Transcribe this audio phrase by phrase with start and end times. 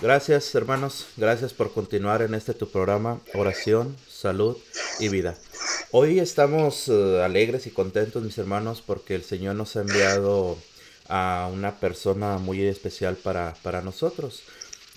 [0.00, 4.56] Gracias hermanos, gracias por continuar en este tu programa, oración, salud
[5.00, 5.36] y vida.
[5.90, 10.56] Hoy estamos eh, alegres y contentos mis hermanos porque el Señor nos ha enviado
[11.08, 14.44] a una persona muy especial para, para nosotros.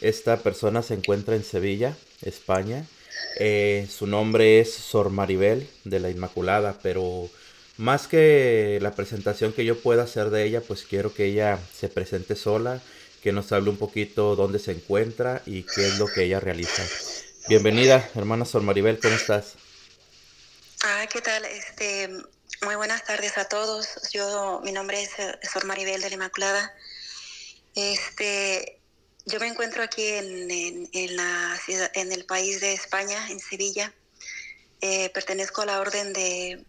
[0.01, 2.85] Esta persona se encuentra en Sevilla, España.
[3.39, 7.27] Eh, su nombre es Sor Maribel de la Inmaculada, pero
[7.77, 11.89] más que la presentación que yo pueda hacer de ella, pues quiero que ella se
[11.89, 12.81] presente sola
[13.21, 16.83] que nos hable un poquito dónde se encuentra y qué es lo que ella realiza.
[17.47, 19.55] Bienvenida, hermana Sor Maribel, ¿cómo estás?
[20.83, 21.45] Ah, ¿qué tal?
[21.45, 22.09] Este,
[22.65, 23.87] muy buenas tardes a todos.
[24.11, 26.73] Yo, mi nombre es eh, Sor Maribel de la Inmaculada.
[27.75, 28.79] Este,
[29.25, 33.93] yo me encuentro aquí en, en, la ciudad, en el país de España, en Sevilla.
[34.81, 36.65] Eh, pertenezco a la orden de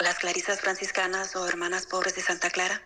[0.00, 2.82] las Clarisas Franciscanas o Hermanas Pobres de Santa Clara.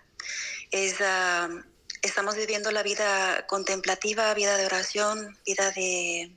[0.70, 1.62] Es uh,
[2.02, 6.30] estamos viviendo la vida contemplativa, vida de oración, vida de...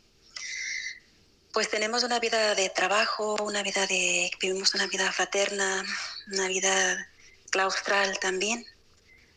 [1.54, 4.32] Pues tenemos una vida de trabajo, una vida de...
[4.40, 5.84] vivimos una vida fraterna,
[6.32, 7.08] una vida
[7.50, 8.66] claustral también.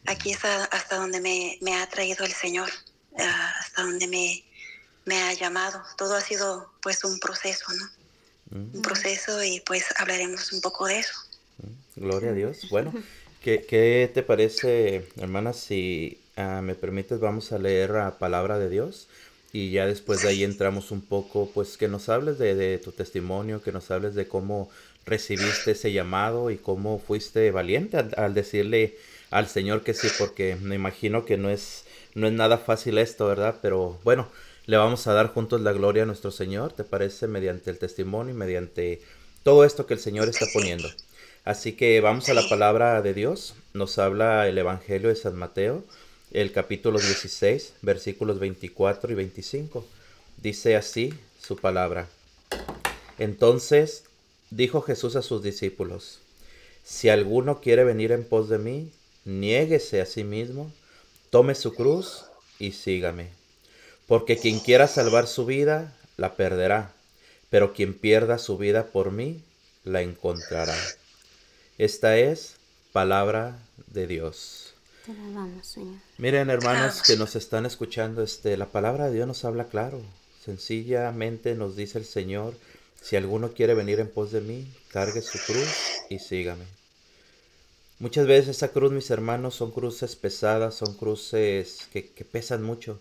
[0.07, 2.71] Aquí es hasta donde me, me ha traído el Señor,
[3.17, 4.45] hasta donde me,
[5.05, 5.83] me ha llamado.
[5.97, 7.91] Todo ha sido pues un proceso, ¿no?
[8.51, 11.15] Un proceso y pues hablaremos un poco de eso.
[11.97, 12.69] Gloria a Dios.
[12.71, 12.93] Bueno,
[13.45, 18.71] ¿Qué, ¿Qué, te parece, hermana, si ah, me permites, vamos a leer la palabra de
[18.71, 19.07] Dios?
[19.53, 22.93] Y ya después de ahí entramos un poco, pues que nos hables de, de, tu
[22.93, 24.71] testimonio, que nos hables de cómo
[25.05, 28.97] recibiste ese llamado y cómo fuiste valiente al, al, decirle
[29.31, 31.85] al Señor que sí, porque me imagino que no es,
[32.15, 33.57] no es nada fácil esto, ¿verdad?
[33.61, 34.27] Pero bueno,
[34.65, 37.29] le vamos a dar juntos la gloria a nuestro Señor, ¿te parece?
[37.29, 39.03] Mediante el testimonio y mediante
[39.43, 40.89] todo esto que el Señor está poniendo.
[41.45, 43.55] Así que vamos a la palabra de Dios.
[43.75, 45.85] Nos habla el Evangelio de San Mateo,
[46.31, 49.85] el capítulo 16, versículos 24 y 25.
[50.39, 52.09] Dice así su palabra.
[53.19, 54.05] Entonces
[54.51, 56.21] dijo Jesús a sus discípulos,
[56.83, 58.91] si alguno quiere venir en pos de mí,
[59.27, 60.73] niéguese a sí mismo,
[61.29, 62.25] tome su cruz
[62.59, 63.29] y sígame.
[64.07, 66.93] Porque quien quiera salvar su vida, la perderá,
[67.51, 69.43] pero quien pierda su vida por mí,
[69.85, 70.75] la encontrará.
[71.77, 72.55] Esta es
[72.93, 73.59] palabra
[73.89, 74.75] de Dios.
[75.05, 75.97] Te alabamos, Señor.
[76.19, 80.01] Miren, hermanos que nos están escuchando, este, la palabra de Dios nos habla claro.
[80.45, 82.55] Sencillamente nos dice el Señor,
[83.03, 85.67] si alguno quiere venir en pos de mí, cargue su cruz
[86.09, 86.65] y sígame.
[87.99, 93.01] Muchas veces esa cruz, mis hermanos, son cruces pesadas, son cruces que, que pesan mucho,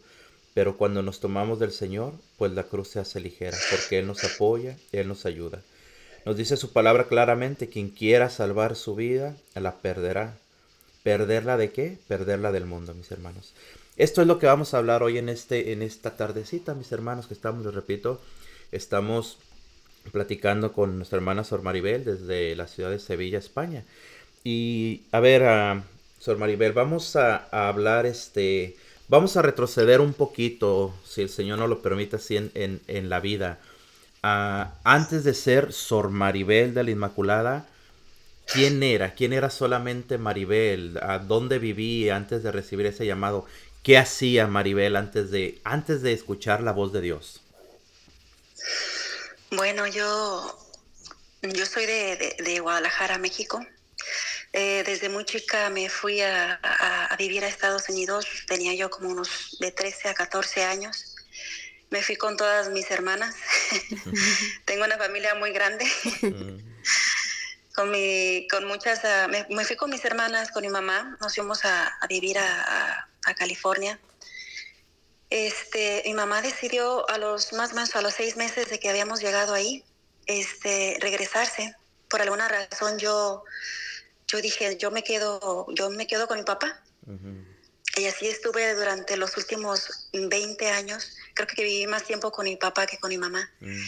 [0.56, 4.24] pero cuando nos tomamos del Señor, pues la cruz se hace ligera, porque Él nos
[4.24, 5.62] apoya, Él nos ayuda.
[6.26, 10.38] Nos dice su palabra claramente, quien quiera salvar su vida, la perderá.
[11.04, 11.98] ¿Perderla de qué?
[12.08, 13.54] Perderla del mundo, mis hermanos.
[13.98, 17.28] Esto es lo que vamos a hablar hoy en, este, en esta tardecita, mis hermanos,
[17.28, 18.22] que estamos, les repito,
[18.72, 19.38] estamos
[20.14, 23.84] platicando con nuestra hermana Sor Maribel desde la ciudad de Sevilla, España.
[24.46, 25.82] Y a ver, uh,
[26.20, 28.78] Sor Maribel, vamos a, hablar, este,
[29.10, 33.10] vamos a retroceder un poquito, si el Señor nos lo permite así, en, en, en
[33.10, 33.60] la vida.
[34.24, 37.68] Uh, antes de ser Sor Maribel de la Inmaculada,
[38.46, 39.16] ¿quién era?
[39.16, 40.98] ¿Quién era solamente Maribel?
[41.02, 43.46] ¿A dónde vivía antes de recibir ese llamado?
[43.84, 47.42] ¿Qué hacía Maribel antes de, antes de escuchar la voz de Dios?
[49.52, 50.58] Bueno, yo,
[51.42, 53.60] yo soy de, de, Guadalajara, México.
[54.54, 58.26] Eh, desde muy chica me fui a, a, a, vivir a Estados Unidos.
[58.48, 61.13] Tenía yo como unos de 13 a 14 años
[61.94, 63.36] me fui con todas mis hermanas.
[64.66, 65.86] Tengo una familia muy grande.
[67.76, 71.36] con, mi, con muchas, uh, me, me, fui con mis hermanas, con mi mamá, nos
[71.36, 74.00] fuimos a, a vivir a, a, California.
[75.30, 78.90] Este, mi mamá decidió a los más o menos a los seis meses de que
[78.90, 79.86] habíamos llegado ahí,
[80.26, 81.76] este, regresarse.
[82.10, 83.44] Por alguna razón yo,
[84.26, 86.82] yo dije, yo me quedo, yo me quedo con mi papá.
[87.06, 87.46] Uh -huh.
[87.98, 91.18] Y así estuve durante los últimos 20 años.
[91.34, 93.50] Creo que viví más tiempo con mi papá que con mi mamá.
[93.60, 93.82] Mm.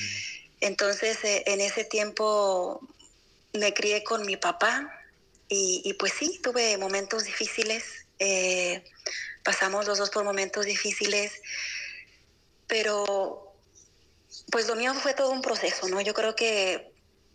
[0.61, 2.79] Entonces, eh, en ese tiempo
[3.53, 4.91] me crié con mi papá
[5.47, 7.83] y, y pues sí, tuve momentos difíciles.
[8.19, 8.83] Eh,
[9.43, 11.33] pasamos los dos por momentos difíciles,
[12.67, 13.53] pero
[14.51, 16.01] pues lo mío fue todo un proceso, ¿no?
[16.01, 16.91] Yo creo que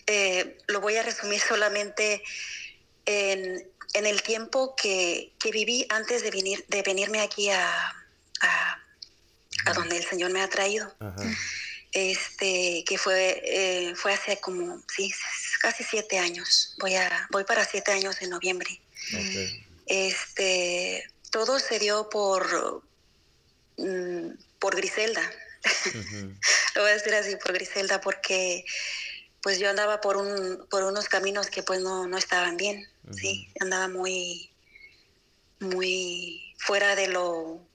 [0.06, 2.22] eh, lo voy a resumir solamente
[3.04, 7.94] en en el tiempo que, que, viví antes de, venir, de venirme aquí a,
[8.40, 8.79] a,
[9.66, 10.94] a donde el Señor me ha traído.
[11.00, 11.22] Ajá.
[11.92, 15.12] Este, que fue, eh, fue hace como, sí,
[15.60, 16.74] casi siete años.
[16.78, 18.80] Voy, a, voy para siete años en noviembre.
[19.08, 19.66] Okay.
[19.86, 22.84] Este, todo se dio por,
[23.76, 24.30] mm,
[24.60, 25.22] por Griselda.
[26.74, 28.64] Lo voy a decir así por Griselda porque
[29.42, 33.50] pues yo andaba por un por unos caminos que pues no, no estaban bien, sí,
[33.60, 34.50] andaba muy
[35.60, 37.66] muy fuera de lo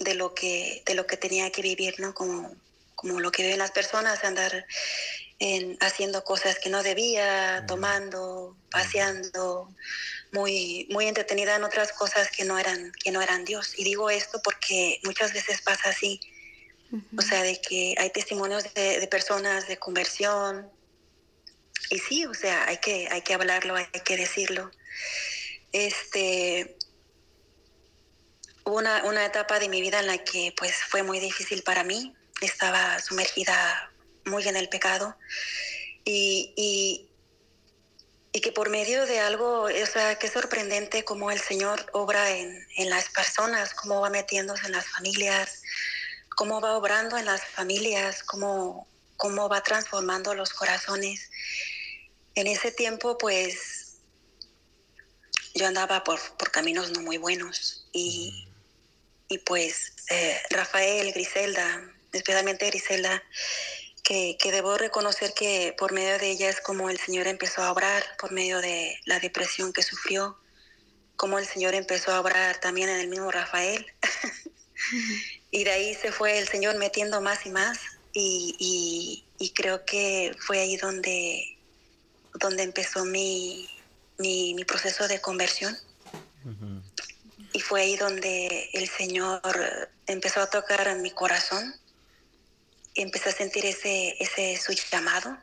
[0.00, 2.12] de lo que de lo que tenía que vivir, ¿no?
[2.14, 2.56] Como
[3.00, 4.66] como lo que viven las personas, andar
[5.38, 9.74] en, haciendo cosas que no debía, tomando, paseando,
[10.32, 13.72] muy, muy entretenida en otras cosas que no eran, que no eran Dios.
[13.78, 16.20] Y digo esto porque muchas veces pasa así.
[17.16, 20.70] O sea, de que hay testimonios de, personas de conversión.
[21.88, 24.70] Y sí, o sea, hay que, hay que hablarlo, hay que decirlo.
[25.72, 26.76] Este,
[28.64, 31.84] hubo una, una etapa de mi vida en la que pues fue muy difícil para
[31.84, 32.14] mí.
[32.40, 33.90] Estaba sumergida
[34.24, 35.16] muy en el pecado.
[36.04, 37.10] Y, y,
[38.32, 42.66] y que por medio de algo, o sea, qué sorprendente cómo el Señor obra en,
[42.76, 45.62] en, las personas, cómo va metiéndose en las familias,
[46.36, 51.30] cómo va obrando en las familias, cómo, cómo va transformando los corazones.
[52.34, 53.98] En ese tiempo, pues,
[55.54, 58.49] yo andaba por, por caminos no muy buenos y,
[59.30, 61.82] y pues eh, Rafael, Griselda,
[62.12, 63.22] especialmente Griselda,
[64.02, 68.02] que, debo reconocer que por medio de ella es como el Señor empezó a obrar,
[68.18, 70.36] por medio de la depresión que sufrió,
[71.14, 73.86] como el Señor empezó a obrar también en el mismo Rafael.
[75.52, 77.78] y de ahí se fue el Señor metiendo más y más.
[78.12, 79.24] Y,
[79.54, 81.56] creo que fue ahí donde,
[82.34, 83.68] donde empezó mi,
[84.18, 85.76] mi, proceso de conversión.
[87.60, 89.42] Y fue ahí donde el Señor
[90.06, 91.74] empezó a tocar en mi corazón
[92.94, 95.36] empecé a sentir ese, ese su llamado.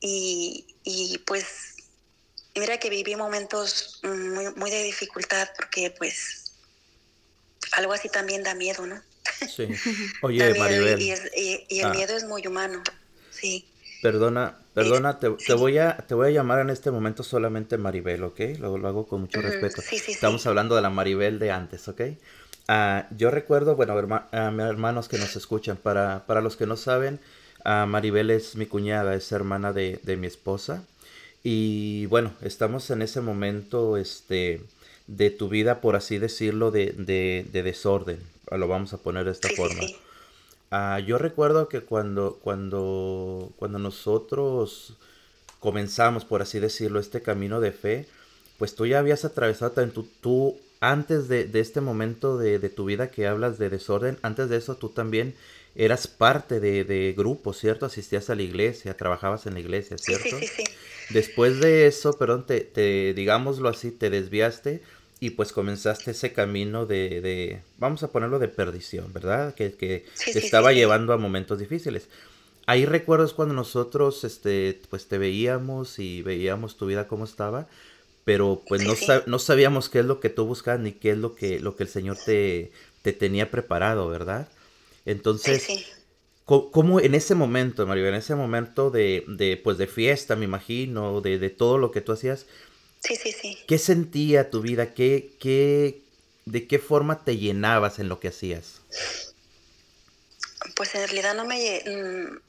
[0.00, 1.76] Y, y, pues,
[2.54, 6.54] mira que viví momentos muy, muy de dificultad porque pues
[7.72, 9.02] algo así también da miedo, ¿no?
[9.54, 9.68] Sí.
[10.22, 10.98] Oye, Maribel.
[10.98, 11.90] Y, y, el ah.
[11.90, 12.82] miedo es muy humano,
[13.30, 13.68] sí.
[14.02, 18.24] Perdona, perdona, te, te, voy a, te voy a llamar en este momento solamente Maribel,
[18.24, 18.40] ¿ok?
[18.58, 19.80] Lo, lo hago con mucho respeto.
[20.08, 22.00] Estamos hablando de la Maribel de antes, ¿ok?
[22.66, 23.94] Ah, yo recuerdo, bueno,
[24.32, 27.20] hermanos que nos escuchan, para, para los que no saben,
[27.64, 30.84] uh, Maribel es mi cuñada, es hermana de, de, mi esposa.
[31.44, 34.62] Y bueno, estamos en ese momento este,
[35.06, 38.18] de tu vida, por así decirlo, de, de, de desorden.
[38.50, 39.82] Lo vamos a poner de esta forma.
[40.74, 44.96] Ah, yo recuerdo que cuando, cuando, cuando nosotros
[45.60, 48.06] comenzamos, por así decirlo, este camino de fe,
[48.56, 53.10] pues tú ya habías atravesado también, tú, tú antes de, este momento de, tu vida
[53.10, 55.34] que hablas de desorden, antes de eso tú también
[55.74, 57.84] eras parte de, de grupos, ¿cierto?
[57.84, 60.38] Asistías a la iglesia, trabajabas en la iglesia, ¿cierto?
[60.38, 60.64] Sí, sí, sí.
[61.10, 64.80] Después de eso, perdón, te, te, digámoslo así, te desviaste
[65.22, 69.54] y pues comenzaste ese camino de, de vamos a ponerlo de perdición, ¿verdad?
[69.54, 72.08] Que, que te estaba llevando a momentos difíciles.
[72.66, 77.68] Ahí recuerdas cuando nosotros, este, pues te veíamos y veíamos tu vida cómo estaba
[78.24, 78.94] pero pues no,
[79.26, 81.84] no sabíamos qué es lo que tú buscas ni qué es lo que, lo que
[81.84, 82.70] el Señor te,
[83.02, 84.48] te tenía preparado, ¿verdad?
[85.04, 85.66] Entonces,
[86.44, 91.20] ¿cómo, en ese momento, Mario, en ese momento de, de, pues de fiesta, me imagino,
[91.20, 92.46] de, de, todo lo que tú hacías,
[93.02, 93.58] sí, sí, sí.
[93.66, 94.94] ¿qué sentía tu vida?
[94.94, 96.02] ¿Qué, qué,
[96.46, 98.80] ¿De qué forma te llenabas en lo que hacías?
[100.76, 101.82] Pues en realidad no me...
[101.86, 102.40] Mm,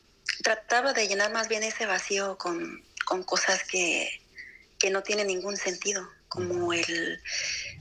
[0.42, 4.10] trataba de llenar más bien ese vacío con, con cosas que
[4.84, 7.22] que no tiene ningún sentido, como el,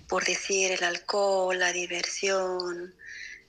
[0.09, 2.95] por decir, el alcohol, la diversión,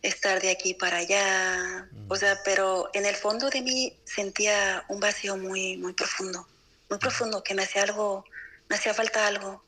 [0.01, 5.00] estar de aquí para allá, o sea, pero en el fondo de mí sentía un
[5.00, 6.48] vacío muy, muy profundo,
[6.89, 8.25] muy profundo, que me hacía algo,
[8.70, 9.63] me hacía falta algo,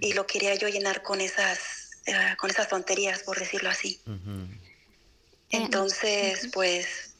[0.00, 4.00] y lo quería yo llenar con esas, eh, con esas tonterías, por decirlo así.
[5.50, 7.14] Entonces, pues,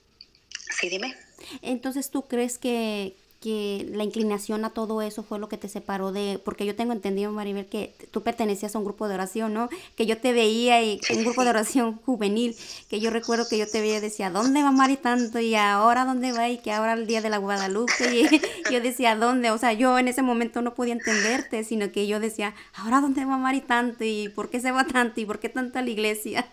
[0.78, 1.16] sí, dime.
[1.62, 6.10] Entonces, ¿tú crees que, que la inclinación a todo eso fue lo que te separó
[6.10, 9.68] de, porque yo tengo entendido, Maribel, que tú pertenecías a un grupo de oración, ¿no?
[9.96, 12.56] Que yo te veía y un grupo de oración juvenil,
[12.90, 15.38] que yo recuerdo que yo te veía y decía, ¿dónde va Mari tanto?
[15.38, 16.48] Y ahora, ¿dónde va?
[16.48, 18.40] Y que ahora el día de la Guadalupe, y
[18.72, 19.52] yo decía, ¿dónde?
[19.52, 23.24] O sea, yo en ese momento no podía entenderte, sino que yo decía, ¿ahora dónde
[23.24, 24.02] va Mari tanto?
[24.02, 25.20] ¿Y por qué se va tanto?
[25.20, 26.48] ¿Y por qué tanto a la iglesia?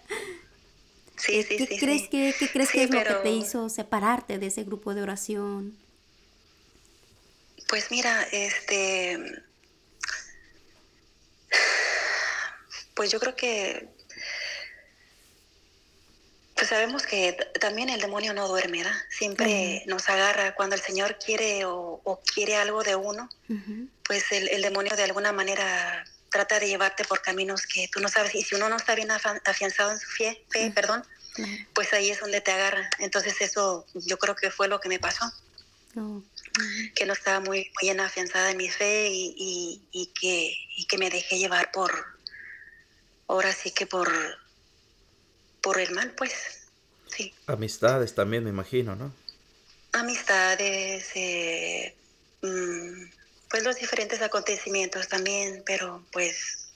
[1.17, 4.47] Sí, sí, ¿Qué crees, que, ¿Qué crees que es lo que te hizo separarte de
[4.47, 5.73] ese grupo de oración?
[7.67, 9.43] Pues mira, este,
[12.93, 13.89] pues yo creo que,
[16.55, 18.97] pues sabemos que también el demonio no duerme, ¿verdad?
[19.09, 23.29] Siempre nos agarra cuando el Señor quiere o, quiere algo de uno,
[24.07, 28.35] pues el, demonio de alguna manera trata de llevarte por caminos que tú no sabes.
[28.35, 31.03] Y si uno no está bien afianzado en su fe, fe perdón,
[31.73, 32.89] pues ahí es donde te agarra.
[32.99, 35.31] Entonces eso yo creo que fue lo que me pasó.
[36.95, 40.97] Que no estaba muy, muy bien afianzada en mi fe y, y, que, y que
[40.97, 41.91] me dejé llevar por,
[43.27, 44.09] ahora sí que por,
[45.61, 46.67] por el mal, pues,
[47.07, 47.33] sí.
[47.47, 49.13] Amistades también, me imagino, ¿no?
[49.93, 51.95] Amistades, eh,
[52.41, 53.05] mm,
[53.49, 56.73] pues los diferentes acontecimientos también, pero pues,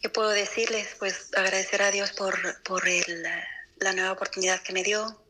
[0.00, 0.88] ¿qué puedo decirles?
[0.98, 3.24] Pues agradecer a Dios por, por el,
[3.78, 5.20] la nueva oportunidad que me dio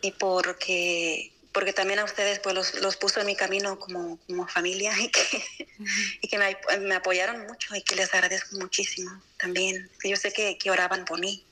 [0.00, 4.46] y porque porque también a ustedes pues los, los puso en mi camino como, como
[4.46, 5.42] familia y que,
[6.20, 9.90] y que me, me, apoyaron mucho y que les agradezco muchísimo también.
[10.04, 11.46] Yo sé que, que oraban por mí,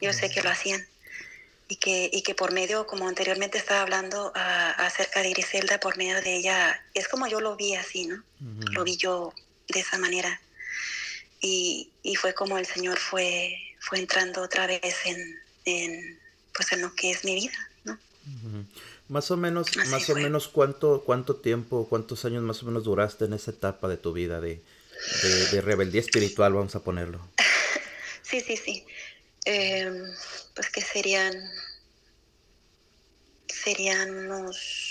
[0.00, 0.84] yo sé que lo hacían
[1.68, 6.20] y que, y que por medio, como anteriormente estaba hablando acerca de Griselda, por medio
[6.20, 8.24] de ella, es como yo lo vi así, ¿no?
[8.72, 9.32] Lo vi yo
[9.68, 10.40] de esa manera.
[11.40, 16.18] Y, y, fue como el Señor fue, fue entrando otra vez en, en,
[16.52, 17.96] pues en lo que es mi vida, ¿no?
[19.08, 23.24] Más o menos, más o menos cuánto, cuánto tiempo, cuántos años más o menos duraste
[23.24, 24.62] en esa etapa de tu vida de,
[25.52, 27.20] de, rebeldía espiritual, vamos a ponerlo.
[28.22, 28.84] Sí, sí, sí.
[29.46, 30.04] Em,
[30.54, 31.32] pues que serían,
[33.46, 34.87] serían unos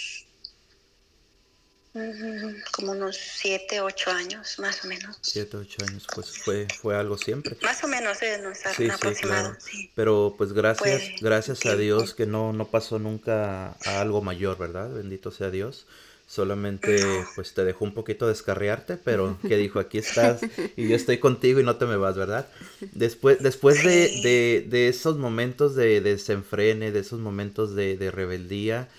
[2.72, 5.18] como unos siete, ocho años, más o menos.
[5.22, 7.58] Siete, ocho años, pues fue, fue algo siempre.
[7.62, 9.56] Más o menos, eh, no está sí, aproximado.
[9.60, 14.58] Sí, Pero pues gracias, gracias a Dios que no, no pasó nunca a algo mayor,
[14.58, 14.90] ¿verdad?
[14.94, 15.86] Bendito sea Dios.
[16.28, 17.02] Solamente
[17.36, 20.42] pues te dejó un poquito descarriarte, pero que dijo, aquí estás
[20.76, 22.48] y yo estoy contigo y no te me vas, ¿verdad?
[22.92, 28.90] Después, después de, de, de esos momentos de, desenfrene, de esos momentos de, de rebeldía,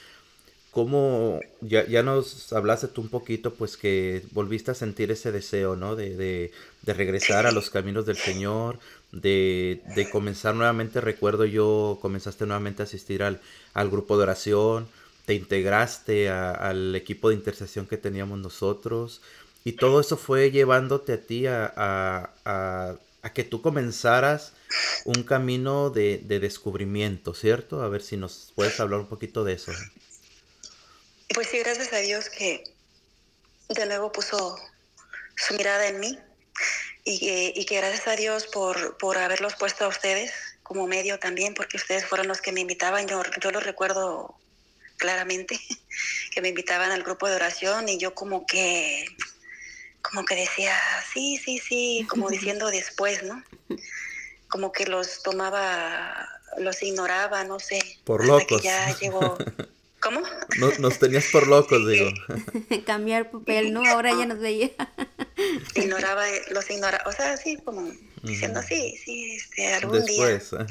[0.78, 5.74] ¿Cómo, ya, ya nos hablaste tú un poquito, pues que volviste a sentir ese deseo,
[5.74, 5.96] ¿no?
[5.96, 8.78] De, de, de regresar a los caminos del Señor,
[9.10, 13.40] de, de, comenzar nuevamente, recuerdo yo, comenzaste nuevamente a asistir al,
[13.74, 14.86] al grupo de oración,
[15.26, 19.20] te integraste al equipo de intercesión que teníamos nosotros,
[19.64, 24.52] y todo eso fue llevándote a ti a, a, a, a que tú comenzaras
[25.04, 27.82] un camino de, de descubrimiento, ¿cierto?
[27.82, 29.72] A ver si nos puedes hablar un poquito de eso.
[31.34, 32.64] Pues sí, gracias a Dios que
[33.68, 34.58] de nuevo puso
[35.36, 36.18] su mirada en mí
[37.04, 40.32] y que, y que gracias a Dios por, por haberlos puesto a ustedes
[40.62, 44.38] como medio también, porque ustedes fueron los que me invitaban, yo, yo lo recuerdo
[44.98, 45.58] claramente,
[46.34, 49.06] que me invitaban al grupo de oración y yo como que,
[50.02, 50.76] como que decía,
[51.12, 53.42] sí, sí, sí, como diciendo después, ¿no?
[54.48, 57.80] Como que los tomaba, los ignoraba, no sé.
[58.04, 58.60] Por hasta locos.
[58.60, 59.38] Que ya llegó,
[60.00, 60.22] ¿Cómo?
[60.78, 62.10] nos tenías por locos, digo.
[62.86, 63.84] Cambiar papel, ¿no?
[63.88, 64.70] Ahora ya nos veía.
[65.74, 70.66] Ignoraba, los ignoraba, o sea, así como diciendo, sí, sí, este, algún Después, día.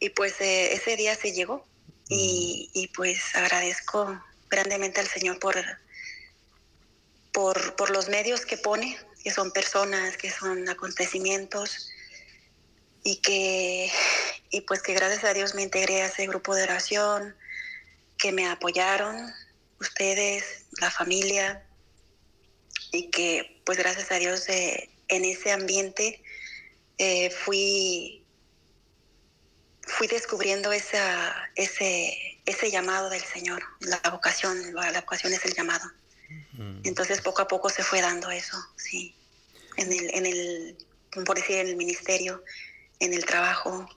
[0.00, 1.66] Y pues eh, ese día se llegó
[2.08, 5.56] y, y, pues agradezco grandemente al Señor por,
[7.32, 11.90] por, por los medios que pone, que son personas, que son acontecimientos
[13.04, 13.90] y que,
[14.50, 17.34] y pues que gracias a Dios me integré a ese grupo de oración,
[18.22, 19.34] que me apoyaron,
[19.80, 21.66] ustedes, la familia,
[22.92, 26.22] y que pues gracias a Dios eh, en ese ambiente
[26.98, 28.24] eh, fui,
[29.82, 35.90] fui descubriendo esa, ese, ese llamado del Señor, la vocación, la, vocación es el llamado.
[36.84, 39.16] Entonces poco a poco se fue dando eso, sí,
[39.76, 40.76] en el, en el,
[41.26, 42.44] por decir, en el ministerio,
[43.00, 43.88] en el trabajo,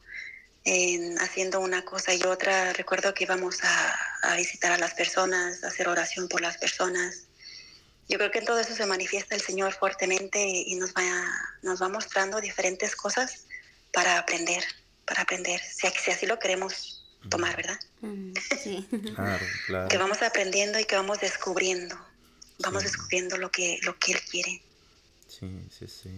[0.65, 2.74] en haciendo una cosa y otra.
[2.74, 7.27] Recuerdo que íbamos a, visitar a las personas, a hacer oración por las personas.
[8.10, 11.03] Yo creo que en todo eso se manifiesta el Señor fuertemente y nos va,
[11.62, 13.45] nos va mostrando diferentes cosas
[13.93, 14.63] para aprender,
[15.05, 17.79] para aprender, si, si así lo queremos tomar, ¿verdad?
[18.01, 18.88] Mm, sí.
[19.15, 19.88] claro, claro.
[19.88, 21.98] Que vamos aprendiendo y que vamos descubriendo,
[22.60, 24.62] vamos descubriendo lo que, lo que Él quiere.
[25.27, 26.10] Sí, sí, sí.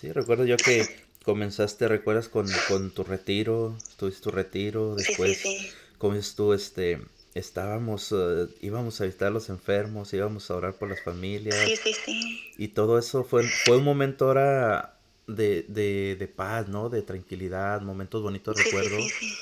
[0.00, 3.76] Sí, recuerdo yo que comenzaste, ¿recuerdas con, con tu retiro?
[3.96, 7.00] Tuviste tu retiro, después, sí, sí, ¿cómo es tú, este,
[7.34, 11.56] estábamos, uh, íbamos a visitar a los enfermos, íbamos a orar por las familias.
[11.66, 12.54] Sí, sí, sí.
[12.56, 14.94] Y todo eso fue, fue un momento ahora
[15.26, 16.90] de, de, de paz, ¿no?
[16.90, 18.96] De tranquilidad, momentos bonitos, recuerdo.
[18.96, 19.36] Sí, sí,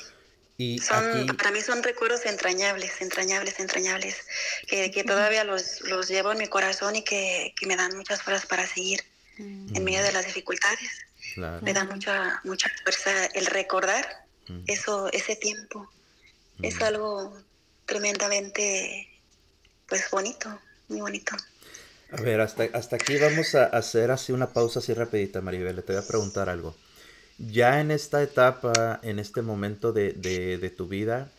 [0.57, 4.15] Y son, Para mí son recuerdos entrañables, entrañables, entrañables,
[4.67, 8.23] que, que todavía los, los llevo en mi corazón y que, que me dan muchas
[8.23, 9.03] fuerzas para seguir
[9.37, 11.05] en medio de las dificultades.
[11.35, 14.05] Me da mucha, mucha fuerza el recordar
[14.67, 15.89] eso, ese tiempo.
[16.61, 17.37] Es algo
[17.85, 19.09] tremendamente,
[19.87, 21.35] pues bonito, muy bonito.
[22.11, 25.83] A ver, hasta, hasta aquí vamos a hacer así una pausa así rapidita, Maribel.
[25.83, 26.75] Te voy a preguntar algo.
[27.37, 31.29] Ya en esta etapa, en este momento de, de tu vida,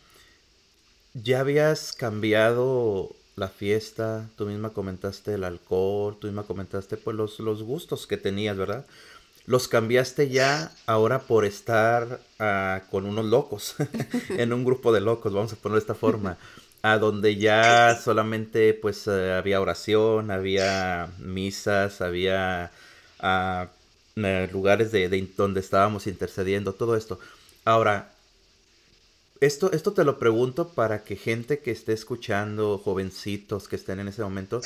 [1.13, 4.29] ¿ya habías cambiado la fiesta?
[4.35, 8.85] Tú misma comentaste el alcohol, tú misma comentaste pues los, los gustos que tenías, ¿verdad?
[9.47, 13.75] Los cambiaste ya ahora por estar ah, con unos locos,
[14.29, 16.37] en un grupo de locos, vamos a ponerlo de esta forma
[16.83, 22.71] a donde ya solamente pues eh, había oración, había misas, había
[23.19, 23.69] ah,
[24.15, 27.19] eh, lugares de, donde estábamos intercediendo, todo esto.
[27.65, 28.13] Ahora,
[29.39, 34.07] esto, esto te lo pregunto para que gente que esté escuchando, jovencitos que estén en
[34.07, 34.61] ese momento,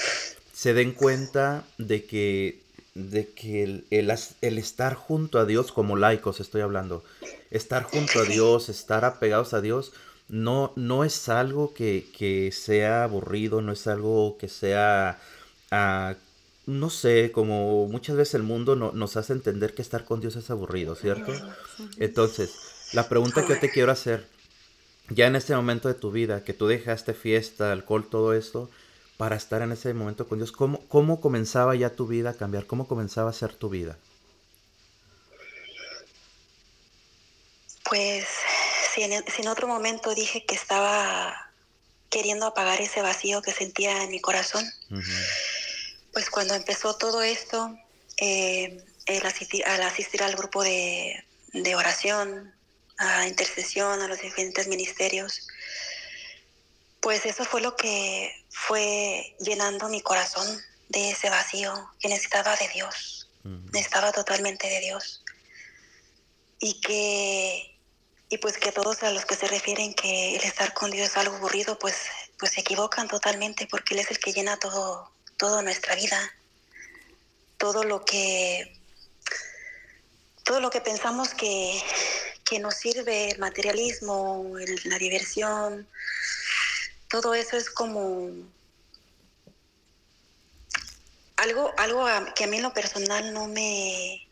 [0.54, 2.62] se den cuenta de que,
[2.94, 7.04] de que el, el estar junto a Dios, como laicos estoy hablando,
[7.50, 9.94] estar junto a Dios, estar apegados a Dios,
[10.32, 15.20] no, no es algo que, sea aburrido, no es algo que sea,
[15.72, 16.16] ah,
[16.66, 20.38] no sé, como muchas veces el mundo no, nos hace entender que estar con Dios
[20.38, 21.34] es aburrido, ¿cierto?
[21.98, 22.56] Entonces,
[22.94, 24.26] la pregunta que te quiero hacer,
[25.10, 28.70] ya en este momento de tu vida, que tú dejaste fiesta, alcohol, todo esto,
[29.22, 32.66] para estar en ese momento con Dios, ¿cómo, cómo comenzaba ya tu vida a cambiar?
[32.66, 33.96] ¿Cómo comenzaba a ser tu vida?
[37.88, 38.26] Pues
[38.92, 41.52] si en, otro momento dije que estaba
[42.10, 44.66] queriendo apagar ese vacío que sentía en mi corazón,
[46.14, 47.78] pues cuando empezó todo esto,
[48.18, 51.24] eh, al asistir al grupo de,
[51.76, 52.52] oración,
[52.98, 55.48] a intercesión, a los diferentes ministerios,
[57.02, 60.48] pues eso fue lo que fue llenando mi corazón
[60.90, 65.24] de ese vacío que necesitaba de Dios, necesitaba totalmente de Dios.
[66.60, 67.72] Y que
[68.32, 71.18] y pues que todos a los que se refieren que el estar con Dios es
[71.18, 71.98] algo aburrido, pues,
[72.40, 76.18] pues se equivocan totalmente porque Él es el que llena todo, toda nuestra vida.
[77.58, 78.80] Todo lo que,
[80.46, 81.84] todo lo que pensamos que,
[82.46, 84.46] que nos sirve, el materialismo,
[84.86, 85.90] la diversión,
[87.12, 88.30] todo eso es como
[91.36, 94.28] algo, algo que a mí en lo personal no me,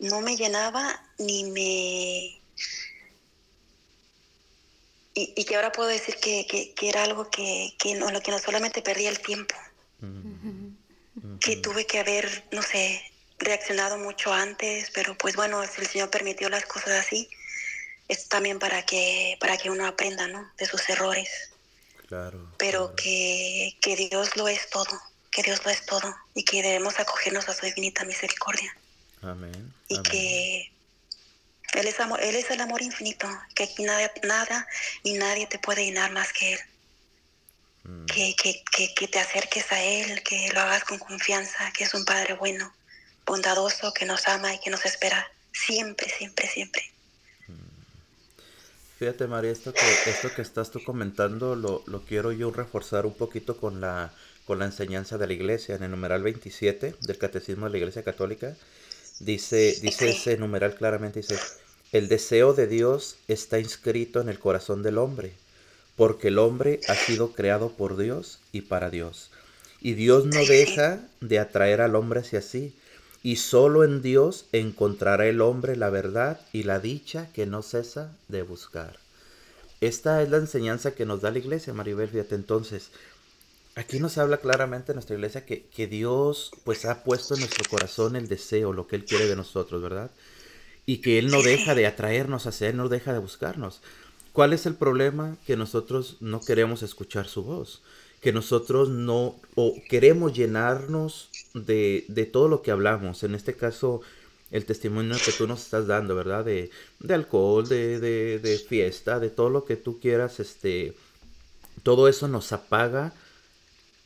[0.00, 2.40] no me llenaba ni me
[5.12, 8.38] y, que ahora puedo decir que, que, era algo que, que, no, lo que no
[8.38, 9.54] solamente perdía el tiempo,
[11.40, 13.02] que tuve que haber, no sé,
[13.38, 17.28] reaccionado mucho antes, pero pues bueno, si el Señor permitió las cosas así,
[18.08, 20.50] es también para que, para que uno aprenda, ¿no?
[20.56, 21.28] De sus errores.
[22.10, 22.52] Claro.
[22.58, 26.98] Pero Que, que Dios lo es todo, que Dios lo es todo y que debemos
[26.98, 28.76] acogernos a su infinita misericordia.
[29.22, 29.72] Amén.
[29.86, 30.72] Y que
[31.74, 34.66] él es, amor, él es el amor infinito, que aquí nada, nada
[35.04, 36.60] ni nadie te puede llenar más que Él.
[37.84, 38.06] Mm.
[38.06, 42.04] Que, que, que, te acerques a Él, que lo hagas con confianza, que es un
[42.04, 42.74] Padre bueno,
[43.24, 46.92] bondadoso, que nos ama y que nos espera siempre, siempre, siempre.
[49.00, 53.14] Fíjate María, esto que, esto que estás tú comentando lo, lo quiero yo reforzar un
[53.14, 54.12] poquito con la,
[54.46, 55.74] con la enseñanza de la iglesia.
[55.74, 58.54] En el numeral 27 del Catecismo de la Iglesia Católica
[59.20, 61.38] Dice, dice ese numeral claramente, dice,
[61.92, 65.34] el deseo de Dios está inscrito en el corazón del hombre,
[65.94, 69.30] porque el hombre ha sido creado por Dios y para Dios.
[69.82, 72.74] Y Dios no deja de atraer al hombre hacia sí,
[73.22, 78.16] y solo en Dios encontrará el hombre la verdad y la dicha que no cesa
[78.28, 78.98] de buscar.
[79.80, 82.90] Esta es la enseñanza que nos da la iglesia, Maribel, fíjate entonces.
[83.76, 88.16] Aquí nos habla claramente nuestra iglesia que, que, Dios pues ha puesto en nuestro corazón
[88.16, 90.10] el deseo, lo que Él quiere de nosotros, ¿verdad?
[90.86, 93.80] Y que Él no deja de atraernos hacia Él, no deja de buscarnos.
[94.32, 95.36] ¿Cuál es el problema?
[95.46, 97.82] Que nosotros no queremos escuchar su voz,
[98.20, 104.02] que nosotros no, o queremos llenarnos de, de todo lo que hablamos, en este caso
[104.50, 106.44] el testimonio que tú nos estás dando, ¿verdad?
[106.44, 110.94] De, de alcohol, de, de, de fiesta, de todo lo que tú quieras, este,
[111.82, 113.12] todo eso nos apaga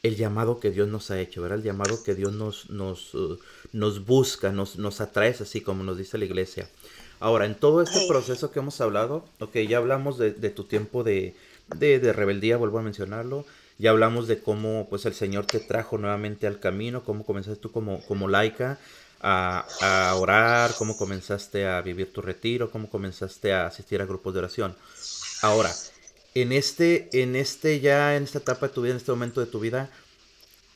[0.03, 1.59] el llamado que Dios nos ha hecho, ¿verdad?
[1.59, 3.39] El llamado que Dios nos, nos, uh,
[3.73, 6.69] nos busca, nos, nos atrae, así como nos dice la iglesia.
[7.21, 11.35] Ahora, en todo este proceso que hemos hablado, ok, ya hablamos de, tu tiempo de,
[11.75, 13.47] de, rebeldía, vuelvo a mencionarlo,
[13.79, 17.73] ya hablamos de cómo pues el Señor te trajo nuevamente al camino, cómo comenzaste tú
[17.73, 18.79] como, como laica
[19.21, 24.35] a, a orar, cómo comenzaste a vivir tu retiro, cómo comenzaste a asistir a grupos
[24.35, 24.77] de oración.
[25.43, 25.73] Ahora,
[26.35, 29.47] en este, en este ya, en esta etapa de tu vida, en este momento de
[29.47, 29.91] tu vida,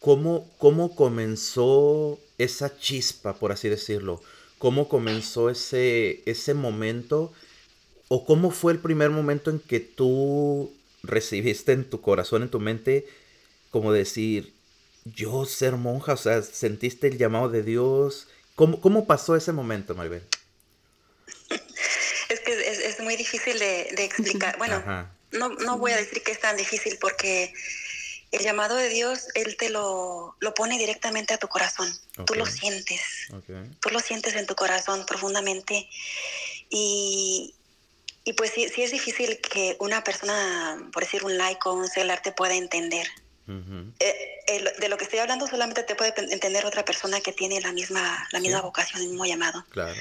[0.01, 4.21] ¿cómo, cómo comenzó esa chispa, por así decirlo?
[4.59, 7.33] ¿Cómo comenzó ese, ese momento?
[8.09, 12.61] ¿O cómo fue el primer momento en que tú recibiste en tu corazón, en tu
[12.61, 13.07] mente,
[13.71, 14.55] como decir,
[15.05, 16.15] yo ser monja?
[16.15, 18.29] O sea, ¿sentiste el llamado de Dios?
[18.55, 20.23] ¿Cómo, cómo pasó ese momento, Maribel?
[22.29, 22.53] Es que
[22.87, 24.59] es, muy difícil de, explicar.
[24.59, 27.55] Bueno, no, no voy a decir que es tan difícil porque
[28.31, 31.91] el llamado de Dios, Él te lo, lo pone directamente a tu corazón.
[32.27, 33.01] Tú lo sientes.
[33.81, 35.89] Tú lo sientes en tu corazón profundamente.
[36.69, 37.55] Y,
[38.29, 42.21] y pues sí, sí, es difícil que una persona, por decir un laico, un celular,
[42.21, 43.07] te pueda entender.
[44.01, 47.73] Eh, de lo que estoy hablando solamente te puede entender otra persona que tiene la
[47.73, 49.65] misma, la misma vocación, el mismo llamado.
[49.71, 49.99] Claro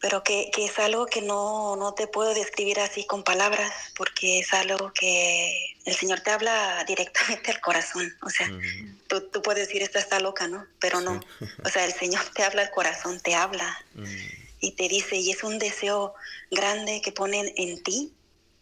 [0.00, 4.38] pero que, que, es algo que no, no te puedo describir así con palabras, porque
[4.38, 8.10] es algo que el Señor te habla directamente al corazón.
[8.22, 8.50] O sea,
[9.08, 10.66] tú, tú, puedes decir, esta está loca, ¿no?
[10.78, 11.20] Pero no.
[11.64, 13.78] O sea, el Señor te habla al corazón, te habla
[14.60, 16.14] y te dice, y es un deseo
[16.50, 18.12] grande que ponen en ti,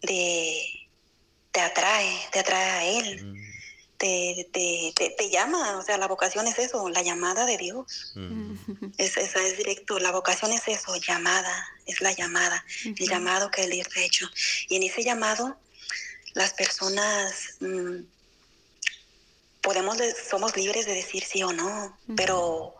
[0.02, 0.62] de,
[1.50, 3.38] te atrae, te atrae a Él
[3.98, 8.12] te, te, te, llama, o sea, la vocación es eso, la llamada de Dios.
[8.14, 8.54] Mm.
[8.96, 13.66] Es, esa es directo, la vocación es eso, llamada, es la llamada, el llamado que
[13.66, 14.30] Dios ha hecho.
[14.68, 15.58] Y en ese llamado,
[16.34, 18.02] las personas mm,
[19.60, 19.98] podemos,
[20.30, 22.76] somos libres de decir sí o no, pero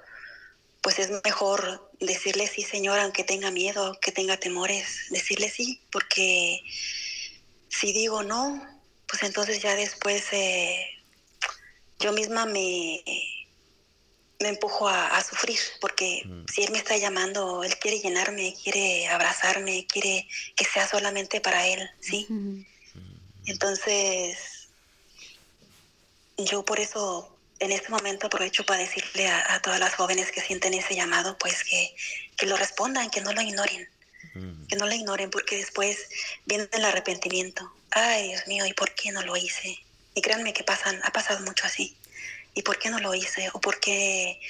[0.81, 6.63] pues es mejor decirle sí, Señor, aunque tenga miedo, que tenga temores, decirle sí, porque
[7.69, 8.65] si digo no,
[9.07, 10.87] pues entonces ya después eh,
[11.99, 13.03] yo misma me,
[14.41, 16.45] me empujo a, sufrir, porque mm.
[16.53, 21.67] si Él me está llamando, Él quiere llenarme, quiere abrazarme, quiere que sea solamente para
[21.67, 22.27] Él, ¿sí?
[23.47, 24.69] Entonces,
[26.37, 30.75] yo por eso en este momento aprovecho para decirle a, todas las jóvenes que sienten
[30.75, 31.95] ese llamado, pues que,
[32.37, 33.89] que lo respondan, que no lo ignoren,
[34.69, 36.09] que no lo ignoren, porque después
[36.47, 37.73] viene el arrepentimiento.
[37.91, 39.79] Ay, Dios mío, ¿y por qué no lo hice?
[40.15, 41.97] Y créanme que pasan, ha pasado mucho así.
[42.55, 43.51] ¿Y por qué no lo hice?
[43.53, 44.41] ¿O por qué,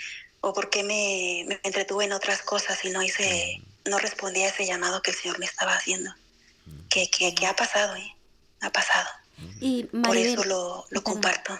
[0.40, 4.48] o por qué me, me entretuve en otras cosas y no hice, no respondí a
[4.48, 6.14] ese llamado que el Señor me estaba haciendo?
[6.88, 7.96] ¿Qué, qué, qué ha pasado?
[7.96, 8.14] Eh?
[8.60, 9.08] Ha pasado.
[9.60, 11.58] Y Por eso lo, lo comparto.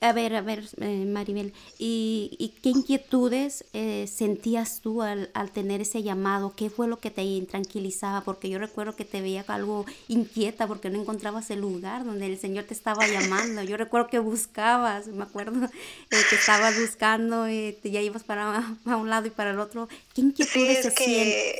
[0.00, 5.50] A ver, a ver, eh, Maribel, ¿y, ¿y, qué inquietudes eh, sentías tú al, al,
[5.50, 6.54] tener ese llamado?
[6.56, 8.22] ¿Qué fue lo que te intranquilizaba?
[8.22, 12.38] Porque yo recuerdo que te veía algo inquieta porque no encontrabas el lugar donde el
[12.38, 13.62] Señor te estaba llamando.
[13.62, 18.96] Yo recuerdo que buscabas, me acuerdo eh, que estabas buscando, y ya ibas para a
[18.96, 19.88] un lado y para el otro.
[20.14, 20.94] ¿Qué inquietudes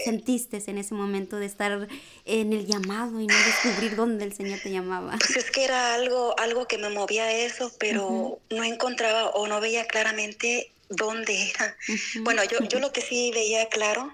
[0.05, 1.89] sentiste en ese momento de estar
[2.25, 5.17] en el llamado y no descubrir dónde el Señor te llamaba?
[5.19, 9.61] Pues es que era algo, algo que me movía eso, pero no encontraba o no
[9.61, 11.77] veía claramente dónde era.
[12.21, 14.13] Bueno, yo, yo lo que sí veía claro,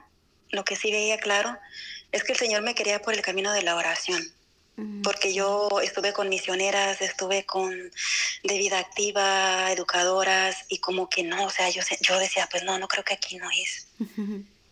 [0.51, 1.59] lo que sí veía claro,
[2.13, 4.23] es que el Señor me quería por el camino de la oración.
[5.05, 11.45] Porque yo estuve con misioneras, estuve con de vida activa, educadoras, y como que no,
[11.45, 13.87] o sea, yo, yo decía, pues no, no creo que aquí no es.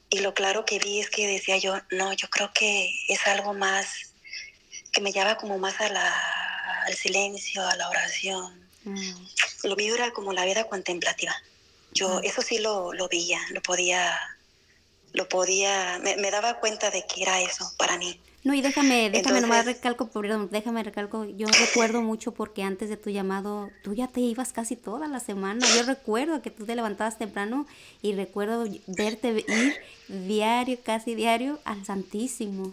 [0.09, 3.55] Y lo claro que vi es que decía yo, no, yo creo que es algo
[3.55, 4.11] más
[4.90, 6.12] que me lleva como más a la,
[6.87, 8.69] al silencio, a la oración.
[8.85, 9.12] Mm.
[9.64, 11.35] Lo mío era como la vida contemplativa.
[11.93, 12.25] Yo mm.
[12.25, 14.19] eso sí lo, lo veía, lo podía,
[15.12, 18.21] lo podía, me, me, daba cuenta de que era eso para mí.
[18.43, 22.97] No, y déjame, déjame nomás recalco, perdón, déjame recalco, yo recuerdo mucho porque antes de
[22.97, 25.66] tu llamado, tú ya te ibas casi toda la semana.
[25.77, 27.66] Yo recuerdo que tú te levantabas temprano
[28.01, 29.77] y recuerdo verte ir
[30.09, 32.73] diario, casi diario, al Santísimo.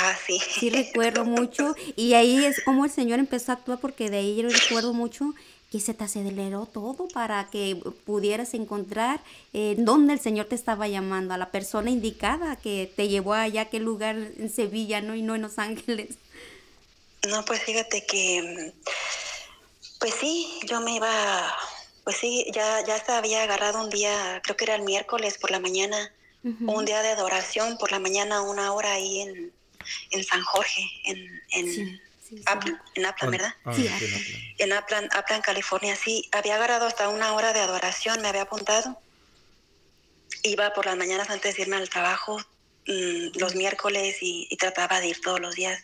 [0.00, 0.38] Ah, sí.
[0.58, 1.74] Sí recuerdo mucho.
[1.96, 5.34] Y ahí es como el Señor empezó a actuar porque de ahí yo recuerdo mucho
[5.70, 9.20] que se te aceleró todo para que pudieras encontrar
[9.52, 13.62] eh, dónde el Señor te estaba llamando, a la persona indicada que te llevó allá
[13.62, 15.14] a aquel lugar en Sevilla, ¿no?
[15.14, 16.16] Y no en Los Ángeles.
[17.28, 18.72] No, pues fíjate que,
[19.98, 21.54] pues sí, yo me iba,
[22.04, 25.50] pues sí, ya, ya se había agarrado un día, creo que era el miércoles por
[25.50, 26.12] la mañana,
[26.44, 29.52] un día de adoración por la mañana, una hora ahí en,
[30.10, 32.00] en San Jorge, en, en,
[32.46, 33.54] Aplan, en Aplan, ¿verdad?
[33.64, 33.88] Ah, sí,
[34.58, 36.28] en Aplan, Aplan, California, sí.
[36.32, 39.00] Había agarrado hasta una hora de adoración, me había apuntado.
[40.42, 42.38] Iba por las mañanas antes de irme al trabajo,
[42.86, 45.80] mm, los miércoles, y, trataba de ir todos los días.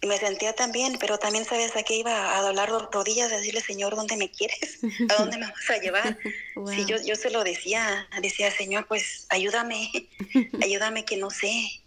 [0.00, 3.38] Y me sentía tan bien, pero también sabes a qué iba a doblar rodillas, a
[3.38, 4.78] decirle, Señor, ¿dónde me quieres?
[5.08, 6.18] ¿A dónde me vas a llevar?
[6.74, 9.90] Si yo, yo se lo decía, decía, Señor, pues ayúdame,
[10.62, 11.80] ayúdame que no sé,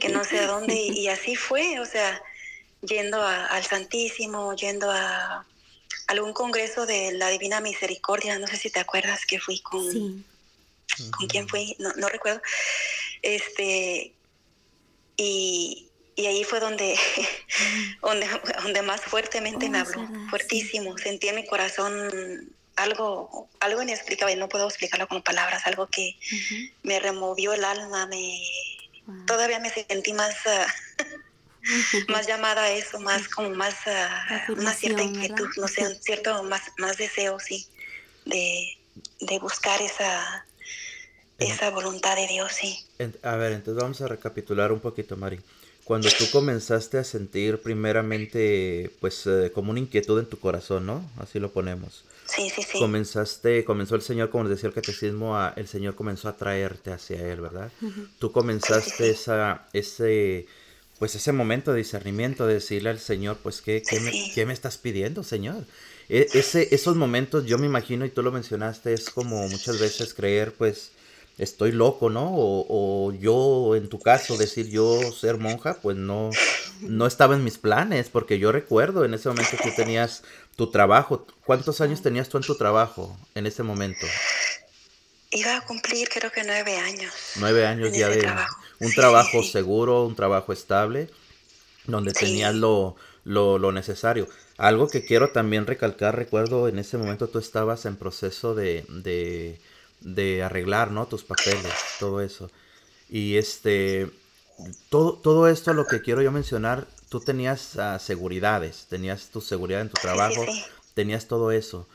[0.00, 0.74] que no sé a dónde.
[0.74, 2.22] Y así fue, o sea,
[2.82, 5.46] yendo al Santísimo, yendo a
[6.08, 10.24] algún congreso de la Divina Misericordia, no sé si te acuerdas que fui con...
[11.10, 11.76] ¿Con quién fui?
[11.78, 12.40] No, no recuerdo.
[13.20, 14.14] Este,
[15.16, 15.85] y,
[16.16, 16.98] y ahí fue donde,
[18.02, 18.26] donde,
[18.62, 20.96] donde, más fuertemente me oh, habló, fuertísimo.
[20.98, 26.16] Sentí en mi corazón algo, algo inexplicable, no puedo explicarlo con palabras, algo que
[26.82, 28.40] me removió el alma, me,
[29.26, 30.66] todavía me sentí más, ah,
[32.08, 36.42] más llamada a eso, más como más, uh, una cierta inquietud, no sé, un cierto
[36.44, 37.66] más, más deseo, sí,
[38.24, 38.78] de,
[39.20, 40.46] de buscar esa,
[41.38, 42.78] esa voluntad de Dios, sí.
[43.22, 45.40] A ver, entonces vamos a recapitular un poquito, Mari.
[45.86, 51.08] Cuando tú comenzaste a sentir primeramente, pues, eh, como una inquietud en tu corazón, ¿no?
[51.16, 52.02] Así lo ponemos.
[52.24, 52.80] Sí, sí, sí.
[52.80, 57.22] Comenzaste, comenzó el Señor, como decía el catecismo, a, el Señor comenzó a traerte hacia
[57.30, 57.70] Él, ¿verdad?
[58.18, 60.48] Tú comenzaste esa, ese,
[60.98, 64.52] pues ese momento de discernimiento, de decirle al Señor, pues, ¿qué, qué, me, ¿qué me,
[64.52, 65.62] estás pidiendo, Señor?
[66.08, 70.14] E, ese, esos momentos, yo me imagino, y tú lo mencionaste, es como muchas veces
[70.14, 70.90] creer, pues,
[71.38, 72.30] estoy loco, ¿no?
[72.32, 76.30] O, yo, en tu caso, decir yo ser monja, pues no,
[76.80, 80.22] no estaba en mis planes, porque yo recuerdo en ese momento que tenías
[80.56, 81.26] tu trabajo.
[81.44, 84.06] ¿Cuántos años tenías tú en tu trabajo en ese momento?
[85.30, 87.12] Iba a cumplir creo que nueve años.
[87.36, 88.26] Nueve años ya de
[88.80, 91.10] un trabajo seguro, un trabajo estable,
[91.86, 94.28] donde tenías lo, lo, lo, necesario.
[94.56, 99.58] Algo que quiero también recalcar, recuerdo en ese momento tú estabas en proceso de, de
[100.06, 101.06] de arreglar, ¿no?
[101.06, 102.50] Tus papeles, todo eso.
[103.08, 104.08] Y este,
[104.88, 109.80] todo, todo esto lo que quiero yo mencionar, tú tenías uh, seguridades, tenías tu seguridad
[109.80, 110.44] en tu trabajo,
[110.94, 111.88] tenías todo eso.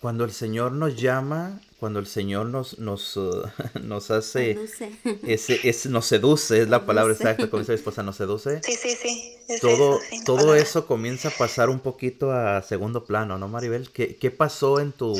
[0.00, 3.48] Cuando el Señor nos llama, cuando el Señor nos, nos, uh,
[3.82, 4.58] nos hace,
[5.22, 8.60] ese, es, nos seduce, es la palabra exacta, como dice mi esposa, nos seduce.
[8.64, 9.58] Sí, sí, sí.
[9.60, 13.90] todo todo eso comienza a pasar un poquito a segundo plano, ¿no, Maribel?
[13.90, 15.16] ¿Qué, qué pasó en tu,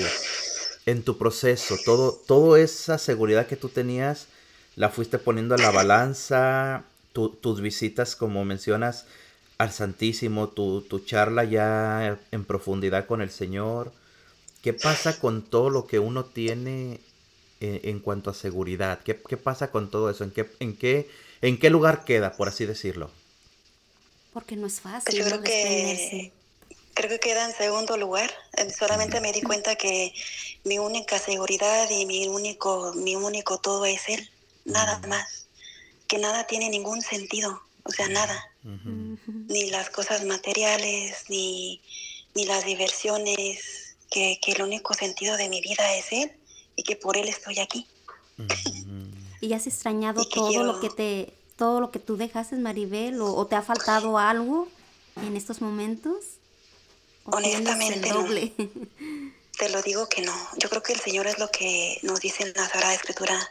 [0.89, 4.27] en tu proceso, todo, toda esa seguridad que tú tenías,
[4.75, 9.05] la fuiste poniendo a la balanza, tus visitas, como mencionas,
[9.59, 13.93] al Santísimo, tu, tu, charla ya en profundidad con el Señor.
[14.63, 17.01] ¿Qué pasa con todo lo que uno tiene
[17.61, 19.01] en, cuanto a seguridad?
[19.05, 20.25] ¿Qué, ¿Qué, pasa con todo eso?
[20.25, 21.11] ¿En qué, en, qué,
[21.43, 23.11] ¿En qué lugar queda, por así decirlo?
[24.33, 25.19] Porque no es fácil.
[25.19, 26.33] Yo creo que
[26.99, 28.29] creo que queda en segundo lugar.
[28.57, 30.13] Eh, solamente me di cuenta que
[30.65, 34.29] mi única seguridad y mi único, mi único todo es Él,
[34.65, 35.47] nada más.
[36.09, 38.45] Que nada tiene ningún sentido, o sea, nada.
[38.65, 41.81] Ni las cosas materiales, ni,
[42.35, 46.33] ni las diversiones, que, que, el único sentido de mi vida es Él
[46.75, 47.87] y que por Él estoy aquí.
[49.41, 53.57] ¿Y has extrañado todo lo que te todo lo que tú dejaste, Maribel, o te
[53.57, 54.69] ha faltado algo
[55.17, 56.38] en estos momentos?
[57.33, 58.27] Honestamente, no.
[59.59, 60.35] Te lo digo que no.
[60.57, 63.51] Yo creo que el Señor es lo que nos dice en la Sagrada Escritura.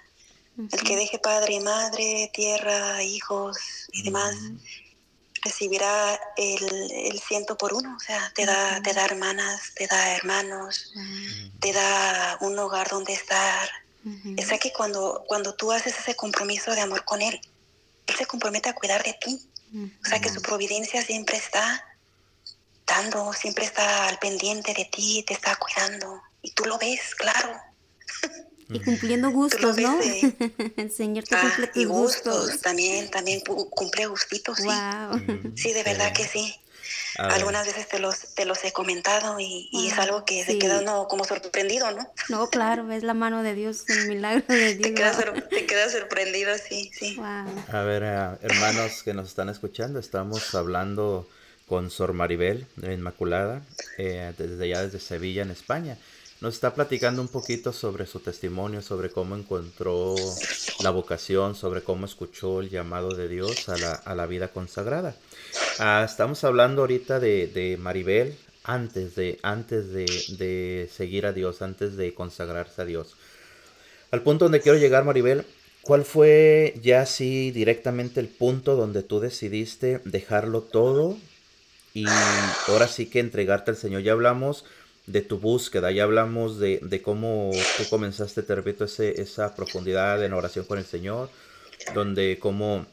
[0.58, 3.58] El que deje padre y madre, tierra, hijos
[3.92, 4.36] y demás,
[5.44, 7.96] recibirá el, ciento por uno.
[7.96, 10.94] O sea, te da, te da hermanas, te da hermanos,
[11.60, 13.70] te da un hogar donde estar.
[14.38, 17.40] Es que cuando, cuando tú haces ese compromiso de amor con Él,
[18.08, 19.40] Él se compromete a cuidar de ti.
[20.04, 21.84] O sea, que su providencia siempre está
[23.34, 26.22] siempre está al pendiente de ti, te está cuidando.
[26.42, 27.56] Y tú lo ves, claro.
[28.70, 29.98] Y cumpliendo gustos, ¿no?
[30.78, 32.62] El Señor te cumple ah, tus y gustos.
[32.62, 34.68] También, también cumple gustitos, sí.
[35.56, 36.54] Sí, de verdad que sí.
[37.18, 41.08] Algunas veces te los, te los he comentado y, es algo que se queda uno
[41.08, 42.14] como sorprendido, ¿no?
[42.30, 44.82] No, claro, es la mano de Dios, el milagro de Dios.
[45.50, 47.20] te quedas, sorprendido, sí, sí.
[47.20, 51.28] A ver, eh, hermanos que nos están escuchando, estamos hablando
[51.68, 53.62] con Sor Maribel, la Inmaculada,
[53.98, 55.98] eh, desde allá desde Sevilla, en España.
[56.40, 60.16] Nos está platicando un poquito sobre su testimonio, sobre cómo encontró
[60.82, 65.16] la vocación, sobre cómo escuchó el llamado de Dios a la, a la vida consagrada.
[65.80, 70.06] Ah, estamos hablando ahorita de, de, Maribel antes, de, antes de,
[70.38, 73.16] de seguir a Dios, antes de consagrarse a Dios.
[74.12, 75.46] Al punto donde quiero llegar, Maribel,
[75.88, 81.18] ¿Cuál fue ya así directamente el punto donde tú decidiste dejarlo todo
[81.98, 82.06] y
[82.68, 84.04] ahora sí que entregarte al Señor.
[84.04, 84.66] Ya hablamos
[85.08, 90.24] de tu búsqueda, ya hablamos de, de cómo tú comenzaste, te repito, ese, esa profundidad
[90.24, 91.32] en oración con el Señor,
[91.96, 92.86] donde cómo,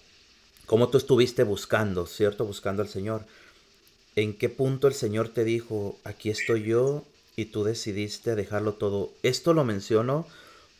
[0.64, 2.46] cómo tú estuviste buscando, ¿cierto?
[2.46, 3.26] Buscando al Señor.
[4.16, 7.04] ¿En qué punto el Señor te dijo, aquí estoy yo
[7.36, 9.12] y tú decidiste dejarlo todo?
[9.22, 10.26] Esto lo menciono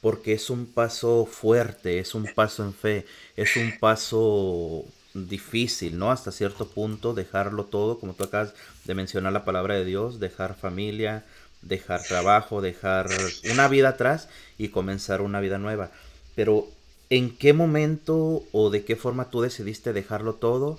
[0.01, 3.05] porque es un paso fuerte, es un paso en fe,
[3.37, 6.11] es un paso difícil, ¿no?
[6.11, 10.57] Hasta cierto punto dejarlo todo, como tú acabas de mencionar la palabra de Dios, dejar
[10.57, 11.25] familia,
[11.63, 13.09] dejar trabajo, dejar
[13.51, 15.91] una vida atrás y comenzar una vida nueva.
[16.35, 16.67] Pero
[17.11, 20.79] ¿en qué momento o de qué forma tú decidiste dejarlo todo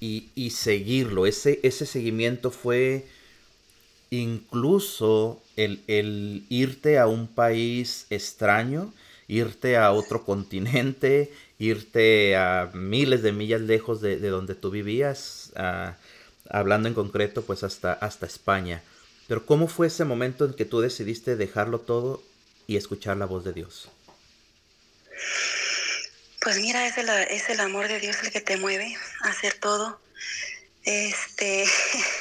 [0.00, 1.26] y, y seguirlo?
[1.26, 3.06] Ese, ese seguimiento fue
[4.10, 8.92] incluso el, el, irte a un país extraño,
[9.26, 15.52] irte a otro continente, irte a miles de millas lejos de, de donde tú vivías,
[15.54, 15.96] a,
[16.50, 18.82] hablando en concreto pues hasta, hasta España.
[19.28, 22.20] Pero ¿cómo fue ese momento en que tú decidiste dejarlo todo
[22.66, 23.88] y escuchar la voz de Dios?
[26.40, 29.54] Pues mira, es el, es el amor de Dios el que te mueve a hacer
[29.54, 30.00] todo.
[30.82, 31.64] Este,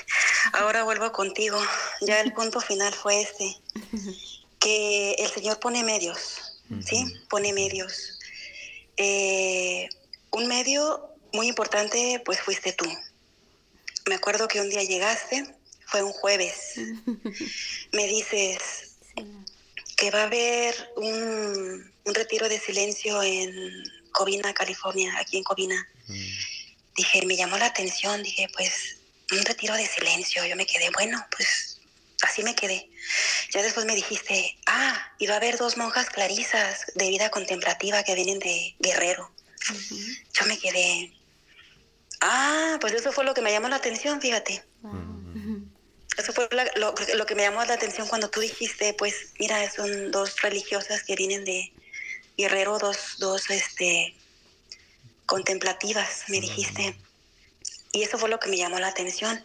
[0.54, 1.60] ahora vuelvo contigo.
[2.02, 3.58] Ya el punto final fue este,
[4.60, 7.12] que el Señor pone medios, ¿sí?
[7.28, 8.20] Pone medios.
[9.04, 9.90] Eh,
[10.30, 12.86] un medio muy importante, pues fuiste tú.
[14.06, 15.56] Me acuerdo que un día llegaste,
[15.88, 16.74] fue un jueves.
[17.94, 18.60] Me dices
[19.98, 25.88] que va a haber un, un retiro de silencio en Covina, California, aquí en Covina.
[26.08, 26.26] Mm.
[26.96, 28.98] Dije, me llamó la atención, dije, pues
[29.32, 30.46] un retiro de silencio.
[30.46, 31.71] Yo me quedé, bueno, pues
[32.22, 32.90] así me quedé.
[33.52, 38.16] Ya después me dijiste, ah, va a haber dos monjas clarisas de vida contemplativa que
[38.16, 39.32] vienen de Guerrero.
[40.34, 41.14] Yo me quedé,
[42.22, 44.64] ah, pues eso fue lo que me llamó la atención, fíjate.
[46.18, 50.12] Eso fue lo, lo, que me llamó la atención cuando tú dijiste, pues mira, son
[50.12, 51.72] dos religiosas que vienen de,
[52.38, 54.16] Guerrero, dos, dos este,
[55.26, 56.96] contemplativas, me dijiste.
[57.92, 59.44] Y eso fue lo que me llamó la atención.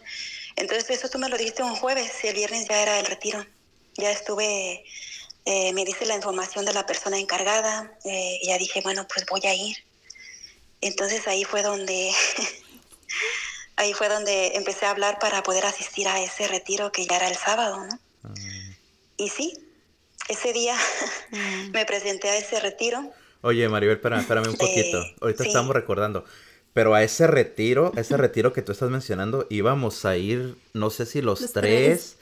[0.57, 3.45] Entonces eso tú me lo dijiste un jueves y el viernes ya era el retiro.
[3.95, 4.83] Ya estuve,
[5.45, 9.25] eh, me dice la información de la persona encargada eh, y ya dije, bueno, pues
[9.27, 9.77] voy a ir.
[10.81, 12.11] Entonces ahí fue donde,
[13.75, 17.29] ahí fue donde empecé a hablar para poder asistir a ese retiro que ya era
[17.29, 17.99] el sábado, ¿no?
[19.15, 19.53] Y sí,
[20.27, 20.75] ese día
[21.71, 23.11] me presenté a ese retiro.
[23.41, 25.05] Oye, Maribel, espérame, un poquito.
[25.21, 26.25] Ahorita estamos recordando.
[26.77, 30.91] Pero a ese retiro, a ese retiro que tú estás mencionando, íbamos a ir, no
[30.91, 32.16] sé si los, tres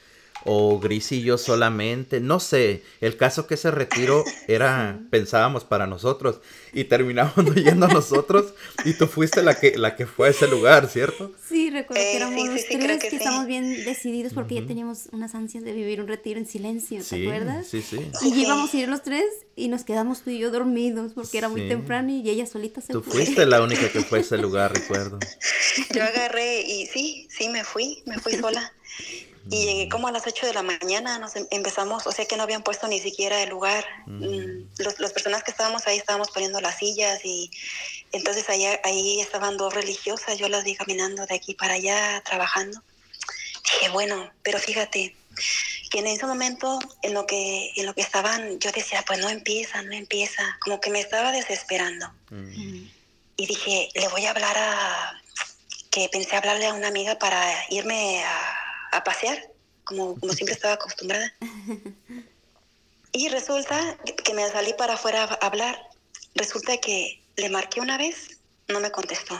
[0.46, 5.88] o Gris y yo solamente, no sé, el caso que ese retiro era, pensábamos para
[5.88, 6.40] nosotros
[6.72, 8.54] y terminamos yendo nosotros
[8.86, 11.32] y tú fuiste la que, la que fue a ese lugar, ¿cierto?
[11.48, 15.34] Sí, recuerdo que eh, éramos los tres que, estamos bien decididos porque ya teníamos unas
[15.34, 17.68] ansias de vivir un retiro en silencio, ¿te acuerdas?
[17.68, 18.00] Sí, sí.
[18.22, 21.50] Y íbamos a ir los tres y nos quedamos tú y yo dormidos porque era
[21.50, 23.02] muy temprano y ella solita se fue.
[23.02, 25.20] Tú fuiste la única que fue a ese lugar, recuerdo.
[25.94, 28.74] Yo agarré y sí, sí, me fui, me fui sola.
[29.50, 32.36] Y llegué como a las 8 de la mañana, nos em, empezamos, o sea que
[32.36, 33.86] no habían puesto ni siquiera el lugar.
[34.08, 37.52] Mm, los, las personas que estábamos ahí estábamos poniendo las sillas y
[38.12, 42.82] entonces ahí, ahí estaban dos religiosas, yo las vi caminando de aquí para allá, trabajando.
[43.64, 45.16] Dije, bueno, pero fíjate,
[45.90, 49.30] que en ese momento en lo que, en lo que estaban, yo decía, pues no
[49.30, 52.12] empieza, no empieza, como que me estaba desesperando.
[53.38, 55.22] Y dije, le voy a hablar a,
[55.92, 58.66] que pensé hablarle a una amiga para irme a
[58.98, 59.52] a pasear,
[59.84, 61.34] como, como siempre estaba acostumbrada.
[63.12, 65.80] Y resulta que me salí para afuera a hablar.
[66.34, 69.40] Resulta que le marqué una vez, no me contestó.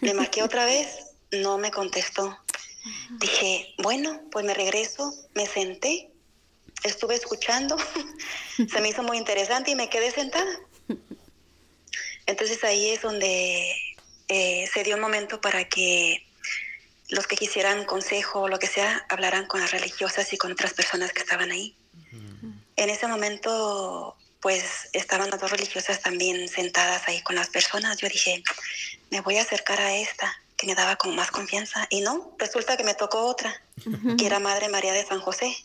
[0.00, 0.88] Le marqué otra vez,
[1.32, 2.38] no me contestó.
[3.18, 6.10] Dije, bueno, pues me regreso, me senté,
[6.82, 7.76] estuve escuchando,
[8.70, 10.60] se me hizo muy interesante y me quedé sentada.
[12.26, 13.74] Entonces ahí es donde
[14.28, 16.26] eh, se dio un momento para que
[17.08, 20.74] los que quisieran consejo o lo que sea, hablarán con las religiosas y con otras
[20.74, 21.76] personas que estaban ahí.
[22.76, 27.98] En ese momento, pues estaban las dos religiosas también sentadas ahí con las personas.
[27.98, 28.42] Yo dije,
[29.10, 31.86] me voy a acercar a esta, que me daba como más confianza.
[31.90, 33.62] Y no, resulta que me tocó otra,
[34.18, 35.56] que era Madre María de San José.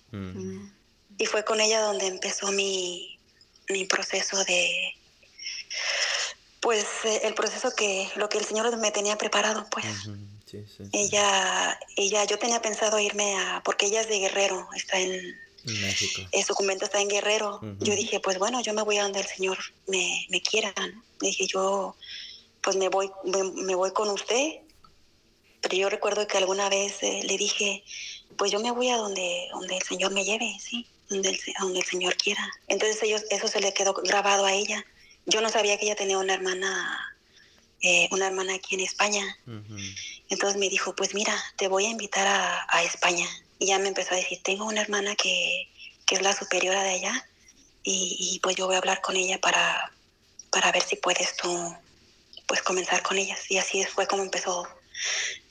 [1.18, 3.20] Y fue con ella donde empezó mi,
[3.70, 4.96] mi proceso de,
[6.60, 9.86] pues eh, el proceso que, lo que el Señor me tenía preparado, pues.
[10.94, 16.22] Ella, ella, yo tenía pensado irme a, porque ella es de Guerrero, está en México.
[16.32, 17.60] Eh, su convento está en Guerrero.
[17.80, 19.58] Yo dije, pues bueno, yo me voy a donde el Señor
[19.88, 20.74] me, me quiera.
[21.20, 21.96] Dije, yo,
[22.62, 24.60] pues me voy, me, voy con usted.
[25.62, 27.84] Pero yo recuerdo que alguna vez eh, le dije,
[28.38, 31.80] pues yo me voy a donde, donde el Señor me lleve, sí, donde el, donde
[31.80, 32.50] el Señor quiera.
[32.68, 34.86] Entonces ellos, eso se le quedó grabado a ella.
[35.26, 37.09] Yo no sabía que ella tenía una hermana
[37.82, 39.24] eh, una hermana aquí en España.
[40.30, 43.28] Entonces me dijo, pues mira, te voy a invitar a, España.
[43.58, 45.68] Y ya me empezó a decir, tengo una hermana que,
[46.12, 47.30] es la superiora de allá
[47.84, 49.92] y, pues yo voy a hablar con ella para,
[50.50, 51.76] para ver si puedes tú
[52.48, 53.40] pues comenzar con ellas.
[53.50, 54.68] Y así fue como empezó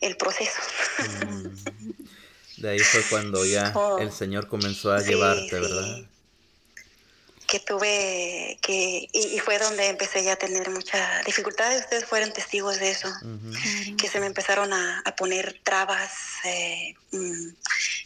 [0.01, 0.61] el proceso.
[2.57, 3.99] De ahí fue cuando ya oh.
[3.99, 6.09] el Señor comenzó a llevarte, ¿verdad?
[7.49, 12.79] Que tuve que y, fue donde empecé ya a tener mucha dificultad ustedes fueron testigos
[12.79, 13.09] de eso
[13.97, 16.13] que se me empezaron a, poner trabas
[16.45, 17.49] eh, mm,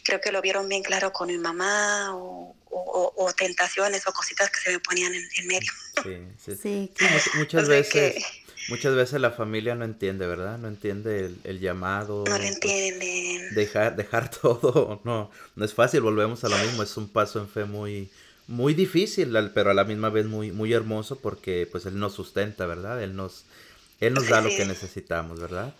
[0.03, 2.55] creo que lo vieron bien claro con mi mamá o,
[3.37, 5.71] tentaciones o cositas que se me ponían en, medio
[6.43, 6.91] sí, sí.
[7.35, 8.23] muchas veces
[8.69, 10.57] Muchas veces la familia no entiende, ¿verdad?
[10.57, 12.23] No entiende el, llamado.
[12.25, 13.53] No lo entienden.
[13.53, 17.49] dejar, dejar todo, no, no es fácil, volvemos a lo mismo, es un paso en
[17.49, 18.09] fe muy,
[18.47, 22.65] muy difícil, pero a la misma vez muy, muy hermoso porque pues Él nos sustenta,
[22.65, 23.01] ¿verdad?
[23.01, 23.45] Él nos,
[23.99, 25.73] él nos da lo que necesitamos, ¿verdad?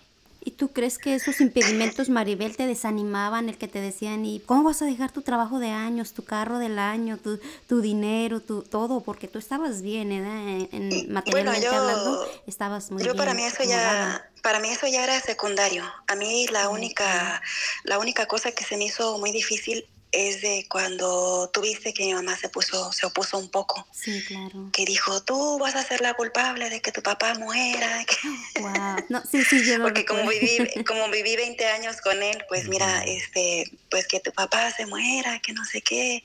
[0.46, 4.64] ¿Y tú crees que esos impedimentos, Maribel, te desanimaban, el que te decían, ¿y cómo
[4.64, 8.62] vas a dejar tu trabajo de años, tu carro del año, tu, tu dinero, tu
[8.62, 9.02] todo?
[9.02, 10.68] Porque tú estabas bien, ¿eh?
[10.74, 13.16] En, materialmente hablando, estabas muy yo bien.
[13.16, 15.86] Yo para mí eso ya, para mí eso ya era secundario.
[16.08, 17.42] A mí la única,
[17.86, 22.14] la única cosa que se me hizo muy difícil es de cuando tuviste que mi
[22.14, 23.86] mamá se puso, se opuso un poco.
[23.92, 24.70] Sí, claro.
[24.72, 28.06] Que dijo, tú vas a ser la culpable de que tu papá muera.
[28.60, 29.06] Wow.
[29.10, 30.58] No, sí, sí, yo Porque como viví,
[30.88, 35.40] como viví 20 años con él, pues mira, este, pues que tu papá se muera,
[35.40, 36.24] que no sé qué.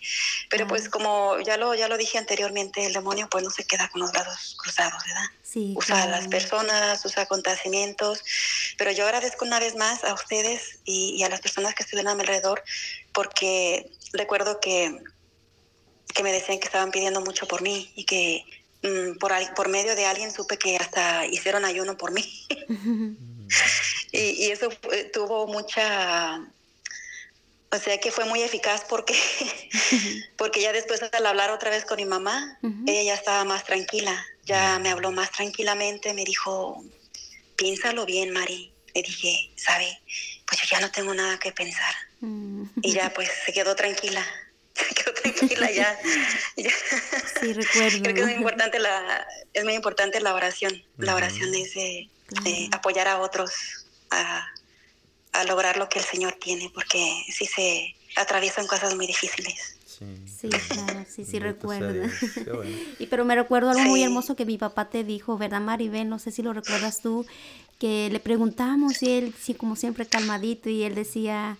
[0.50, 3.88] Pero pues como ya lo, ya lo dije anteriormente, el demonio pues no se queda
[3.88, 5.24] con los brazos cruzados, ¿verdad?
[5.42, 8.22] Sí, usa a las personas, usa acontecimientos,
[8.76, 12.12] pero yo agradezco una vez más a ustedes y, y a las personas que estuvieron
[12.12, 12.62] a mi alrededor
[13.18, 14.96] porque recuerdo que,
[16.14, 18.44] que me decían que estaban pidiendo mucho por mí y que
[18.84, 22.22] mm, por, por medio de alguien supe que hasta hicieron ayuno por mí.
[24.12, 24.68] y, y, eso
[25.12, 26.46] tuvo mucha...
[27.72, 29.18] O sea que fue muy eficaz porque,
[30.38, 32.56] porque ya después al hablar otra vez con mi mamá,
[32.86, 36.84] ella ya estaba más tranquila, ya me habló más tranquilamente, me dijo,
[37.56, 38.72] piénsalo bien, Mari.
[38.94, 39.98] Le dije, ¿sabe?
[40.46, 41.94] Pues yo ya no tengo nada que pensar.
[42.20, 44.24] Y ya pues se quedó tranquila.
[44.78, 45.98] Se quedó tranquila ya.
[47.40, 48.00] Sí, recuerdo.
[48.00, 50.82] Creo que es muy importante la, es muy importante la oración.
[50.98, 52.08] La oración es de,
[52.70, 53.50] apoyar a otros
[54.10, 54.46] a,
[55.32, 59.78] a, lograr lo que el Señor tiene, porque sí se atraviesan cosas muy difíciles.
[60.26, 62.08] Sí, claro, sí, sí recuerdo.
[62.98, 66.08] y pero me recuerdo algo muy hermoso que mi papá te dijo, ¿verdad, Maribel?
[66.08, 67.26] No sé si lo recuerdas tú,
[67.80, 71.58] que le preguntamos y él, sí, como siempre, calmadito, y él decía,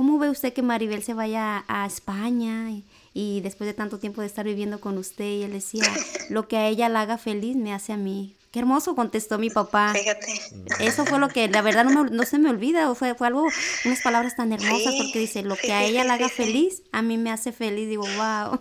[0.00, 2.70] ¿cómo ve usted que Maribel se vaya a España?
[3.12, 5.82] Y, después de tanto tiempo de estar viviendo con usted, y él decía,
[6.30, 8.34] lo que a ella la haga feliz me hace a mí.
[8.50, 9.92] Qué hermoso contestó mi papá.
[9.92, 10.40] Fíjate.
[10.78, 12.94] Eso fue lo que, la verdad, no, no se me olvida.
[12.94, 13.46] Fue, fue algo,
[13.84, 17.18] unas palabras tan hermosas, porque dice, lo que a ella la haga feliz, a mí
[17.18, 17.86] me hace feliz.
[17.86, 18.58] Digo, wow.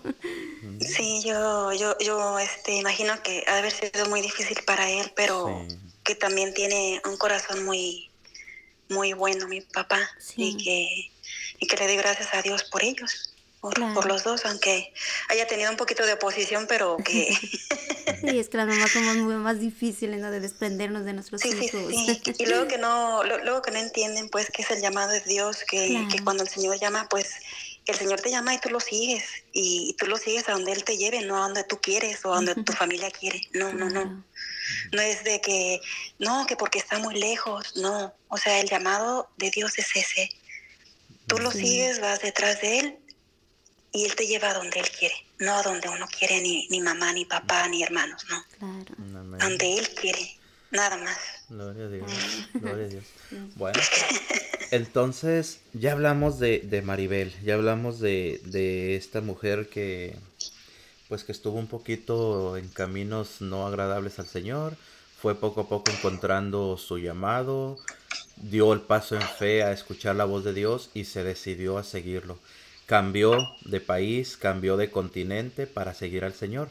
[0.81, 5.09] Sí, yo, yo, yo este, imagino que ha de haber sido muy difícil para él,
[5.15, 5.65] pero
[6.03, 8.09] que también tiene un corazón muy,
[8.89, 10.01] muy bueno, mi papá.
[10.35, 11.11] Y que
[11.60, 14.93] y que le dé gracias a Dios por ellos, por, los dos, aunque
[15.28, 17.34] haya tenido un poquito de oposición, pero que...
[18.22, 20.32] sí, es que las mamás somos muy más difíciles ¿no?
[20.32, 21.66] de desprendernos de nuestros hijos.
[21.70, 22.34] Sí, sí.
[22.39, 25.66] Y luego que no, luego que no entienden pues que es el llamado de Dios,
[25.70, 27.32] que, que cuando el Señor llama, pues
[27.89, 30.84] el Señor te llama y tú lo sigues, y, tú lo sigues a donde Él
[30.84, 33.41] te lleve, no a donde tú quieres o a donde tu familia quiere.
[33.53, 34.24] No, no, no.
[34.91, 35.82] No es de que,
[36.20, 38.14] no, que porque está muy lejos, no.
[38.28, 40.30] O sea, el llamado de Dios es ese,
[41.30, 42.99] Tú lo sigues, vas detrás de él
[43.91, 46.82] y él te lleva a donde él quiere, no a donde uno quiere, ni, ni
[46.82, 48.43] mamá, ni papá, ni hermanos, no.
[48.57, 48.95] Claro.
[49.39, 50.36] Donde él quiere,
[50.71, 51.17] nada más.
[51.49, 52.11] Gloria a Dios,
[52.53, 53.03] gloria a Dios.
[53.55, 53.80] Bueno,
[54.71, 60.15] entonces ya hablamos de, de Maribel, ya hablamos de, de esta mujer que
[61.07, 64.75] pues que estuvo un poquito en caminos no agradables al Señor,
[65.19, 67.77] fue poco a poco encontrando su llamado,
[68.41, 71.83] dio el paso en fe a escuchar la voz de Dios y se decidió a
[71.83, 72.39] seguirlo.
[72.85, 76.69] Cambió de país, cambió de continente para seguir al Señor.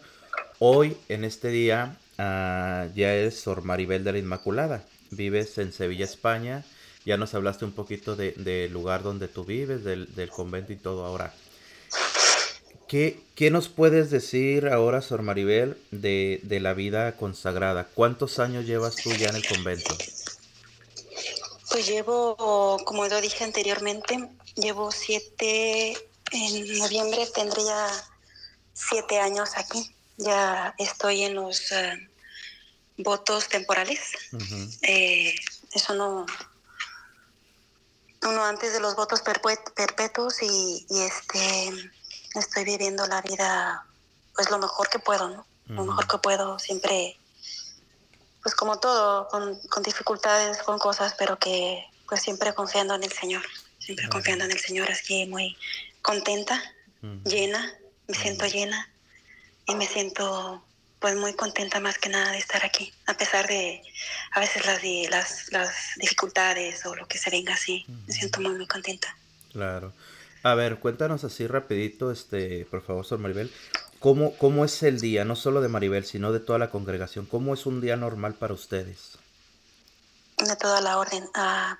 [0.59, 4.85] Hoy, en este día, ah, ya es Sor Maribel de la Inmaculada.
[5.11, 6.65] Vives en Sevilla, España.
[7.05, 11.33] Ya nos hablaste un poquito del lugar donde tú vives, del, convento y todo ahora.
[12.89, 17.87] ¿Qué, ¿Qué, nos puedes decir ahora, Sor Maribel, de, de la vida consagrada?
[17.95, 19.97] ¿Cuántos años llevas tú ya en el convento?
[21.71, 25.97] Pues llevo, como lo dije anteriormente, llevo siete,
[26.31, 27.89] en noviembre tendría
[28.73, 29.95] siete años aquí.
[30.17, 32.09] Ya estoy en los eh,
[32.97, 34.01] votos temporales.
[34.83, 35.35] Eh,
[35.73, 36.27] eso no,
[38.23, 41.71] uno antes de los votos perpetuos y, este
[42.35, 43.87] estoy viviendo la vida
[44.35, 45.47] pues lo mejor que puedo, ¿no?
[45.67, 47.19] Lo mejor que puedo, siempre
[48.49, 53.43] pues como todo, con, dificultades, con cosas, pero que pues siempre confiando en el Señor,
[53.79, 55.55] siempre confiando en el Señor, así muy
[56.01, 56.59] contenta,
[57.27, 57.75] llena,
[58.07, 58.89] me siento llena
[59.67, 60.65] y me siento
[60.99, 63.83] pues muy contenta más que nada de estar aquí, a pesar de
[64.33, 67.85] a veces las, las, las dificultades o lo que se venga así.
[68.07, 69.15] Me siento muy, muy contenta.
[69.53, 69.93] Claro.
[70.43, 73.53] A ver, cuéntanos así rapidito, este, por favor, Sor Maribel,
[73.99, 77.27] ¿cómo, ¿cómo es el día, no solo de Maribel, sino de toda la congregación?
[77.27, 79.19] ¿Cómo es un día normal para ustedes?
[80.39, 81.29] De toda la orden.
[81.35, 81.79] Ah,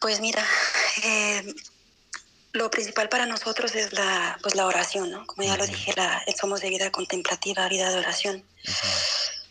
[0.00, 0.44] pues mira,
[1.04, 1.54] eh,
[2.52, 5.26] lo principal para nosotros es la, pues la oración, ¿no?
[5.26, 8.44] Como ya lo dije, la, somos de vida contemplativa, vida de oración.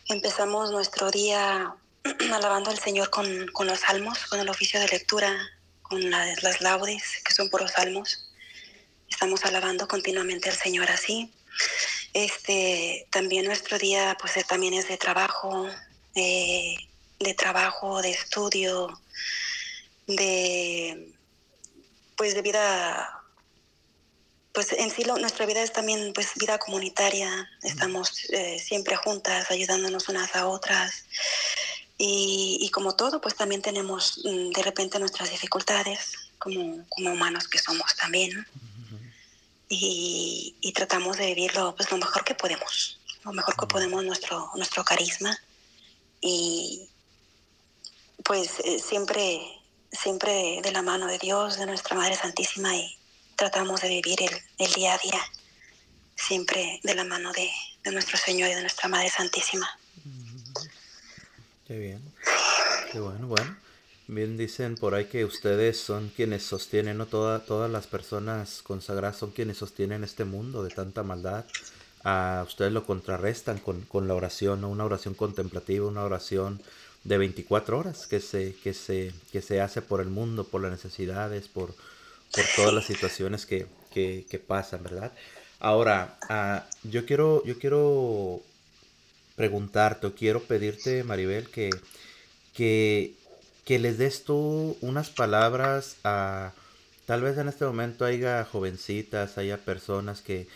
[0.08, 1.74] Empezamos nuestro día
[2.32, 5.34] alabando al Señor con, con, los salmos, con el oficio de lectura,
[5.82, 8.29] con las, las laudes, que son puros salmos.
[9.10, 11.30] Estamos alabando continuamente al Señor así.
[12.12, 15.68] Este, también nuestro día, pues eh, también es de trabajo,
[16.14, 16.76] de,
[17.18, 19.00] de trabajo, de estudio,
[20.06, 21.12] de,
[22.16, 23.22] pues de vida,
[24.52, 27.48] pues en sí nuestra vida es también pues vida comunitaria.
[27.62, 31.04] Estamos eh, siempre juntas, ayudándonos unas a otras.
[32.02, 37.94] Y, como todo, pues también tenemos mm, de repente nuestras dificultades como humanos que somos
[37.94, 38.46] también.
[39.70, 44.50] Y, y, tratamos de vivirlo pues lo mejor que podemos, lo mejor que podemos nuestro,
[44.56, 45.38] nuestro carisma.
[46.20, 46.88] Y
[48.24, 49.40] pues eh, siempre,
[49.92, 52.98] siempre de la mano de Dios, de nuestra Madre Santísima y
[53.36, 55.22] tratamos de vivir el, el día a día,
[56.16, 57.48] siempre de la mano de,
[57.84, 59.78] de nuestro Señor y de nuestra Madre Santísima.
[61.66, 62.14] Qué bien.
[62.90, 63.56] Qué bueno, bueno.
[64.12, 69.18] Bien dicen por ahí que ustedes son quienes sostienen, no Toda, todas las personas consagradas
[69.18, 71.44] son quienes sostienen este mundo de tanta maldad.
[72.02, 74.68] A ustedes lo contrarrestan con, con la oración, ¿no?
[74.68, 76.60] una oración contemplativa, una oración
[77.04, 80.72] de 24 horas que se, que se, que se hace por el mundo, por las
[80.72, 85.12] necesidades, por, por todas las situaciones que, que, que pasan, ¿verdad?
[85.60, 88.42] Ahora, uh, yo quiero, yo quiero
[89.36, 91.70] preguntarte o quiero pedirte, Maribel, que,
[92.54, 93.14] que,
[93.64, 96.52] que les des tú unas palabras a...
[97.06, 100.46] Tal vez en este momento haya jovencitas, haya personas que,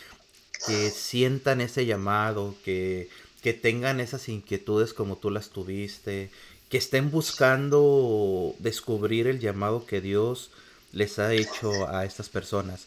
[0.66, 3.08] que sientan ese llamado, que,
[3.42, 6.30] que tengan esas inquietudes como tú las tuviste,
[6.68, 10.50] que estén buscando descubrir el llamado que Dios
[10.92, 12.86] les ha hecho a estas personas.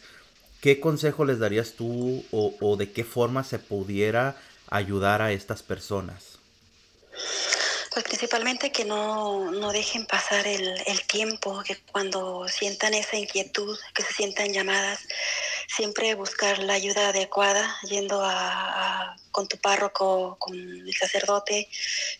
[0.60, 4.36] ¿Qué consejo les darías tú o, o de qué forma se pudiera
[4.70, 6.38] ayudar a estas personas?
[7.98, 13.76] Pues principalmente que no, no dejen pasar el, el, tiempo, que cuando sientan esa inquietud,
[13.92, 15.00] que se sientan llamadas,
[15.66, 21.68] siempre buscar la ayuda adecuada, yendo a, con tu párroco, con el sacerdote,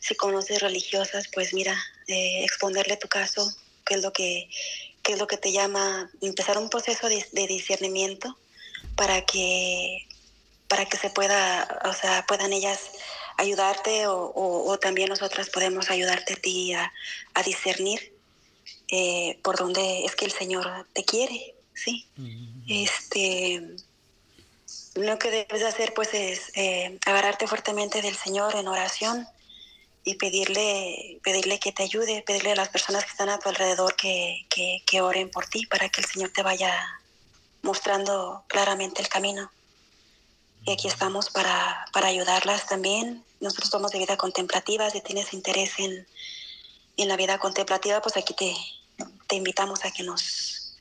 [0.01, 3.49] si conoces religiosas, pues mira, eh, exponerle tu caso,
[3.87, 4.51] qué es lo que,
[5.05, 8.37] qué es lo que te llama, empezar un proceso de, de discernimiento
[8.97, 10.09] para que
[10.67, 12.79] para que se pueda, o sea, puedan ellas
[13.39, 16.93] ayudarte o, o, o también nosotras podemos ayudarte a ti a,
[17.35, 18.13] a discernir
[18.89, 22.07] eh, por dónde es que el Señor te quiere, ¿sí?
[22.19, 22.85] Uh -huh.
[22.85, 23.77] Este,
[24.95, 29.27] lo que debes hacer pues es eh, agarrarte fuertemente del Señor en oración
[30.05, 33.95] y pedirle, pedirle que te ayude, pedirle a las personas que están a tu alrededor
[33.95, 36.73] que, que, que oren por ti para que el Señor te vaya
[37.63, 39.51] mostrando claramente el camino
[40.69, 43.25] y aquí estamos para, para, ayudarlas también.
[43.41, 46.07] Nosotros somos de vida contemplativa, si tienes interés en,
[46.97, 48.55] en la vida contemplativa, pues aquí te,
[49.27, 50.77] te, invitamos a que nos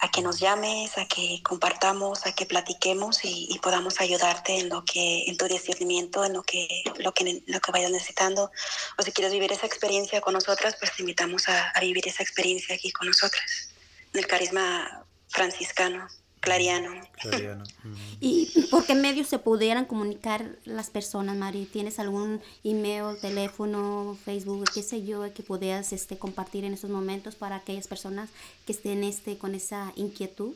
[0.00, 4.84] a que nos llames, a que compartamos, a que platiquemos y, podamos ayudarte en lo
[4.84, 6.68] que, en tu discernimiento, en lo que,
[6.98, 8.52] lo que, lo que vayas necesitando.
[8.96, 12.22] O si quieres vivir esa experiencia con nosotras, pues te invitamos a, a vivir esa
[12.22, 13.70] experiencia aquí con nosotras,
[14.12, 16.06] en el carisma franciscano.
[16.40, 16.90] Clariano.
[17.20, 17.64] Clariano.
[17.84, 17.94] Mm.
[18.20, 21.64] ¿Y por qué medios se pudieran comunicar las personas, Mari?
[21.64, 27.36] ¿Tienes algún email, teléfono, Facebook, qué sé yo, que puedas este, compartir en estos momentos
[27.36, 28.30] para aquellas personas
[28.66, 30.54] que estén este, con esa inquietud?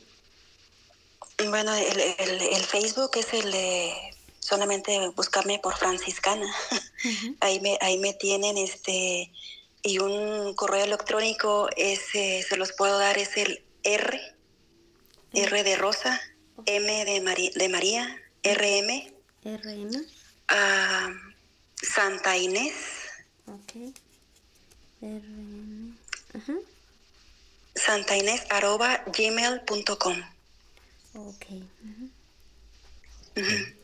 [1.49, 3.93] Bueno, el, el, el Facebook es el de
[4.39, 6.45] solamente buscarme por franciscana.
[6.45, 6.75] Uh
[7.05, 7.35] -huh.
[7.39, 9.31] ahí, me, ahí me tienen este
[9.83, 14.19] y un correo electrónico ese se los puedo dar es el R
[15.33, 16.21] R de Rosa,
[16.65, 19.13] M de, Mari de María, RM.
[19.43, 19.95] RM.
[20.51, 21.33] Uh,
[21.81, 22.73] Santa Inés.
[23.47, 23.93] Ok.
[25.01, 25.97] RM.
[27.75, 30.17] Santa Inés arroba gmail.com.
[31.15, 31.45] Ok.
[31.49, 32.09] Uh
[33.35, 33.75] -huh.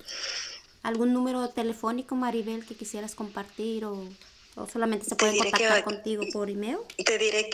[0.84, 4.08] ¿Algún número telefónico, Maribel, que quisieras compartir o,
[4.56, 6.78] o solamente se puede contactar que, contigo por email?
[7.04, 7.50] Te diré,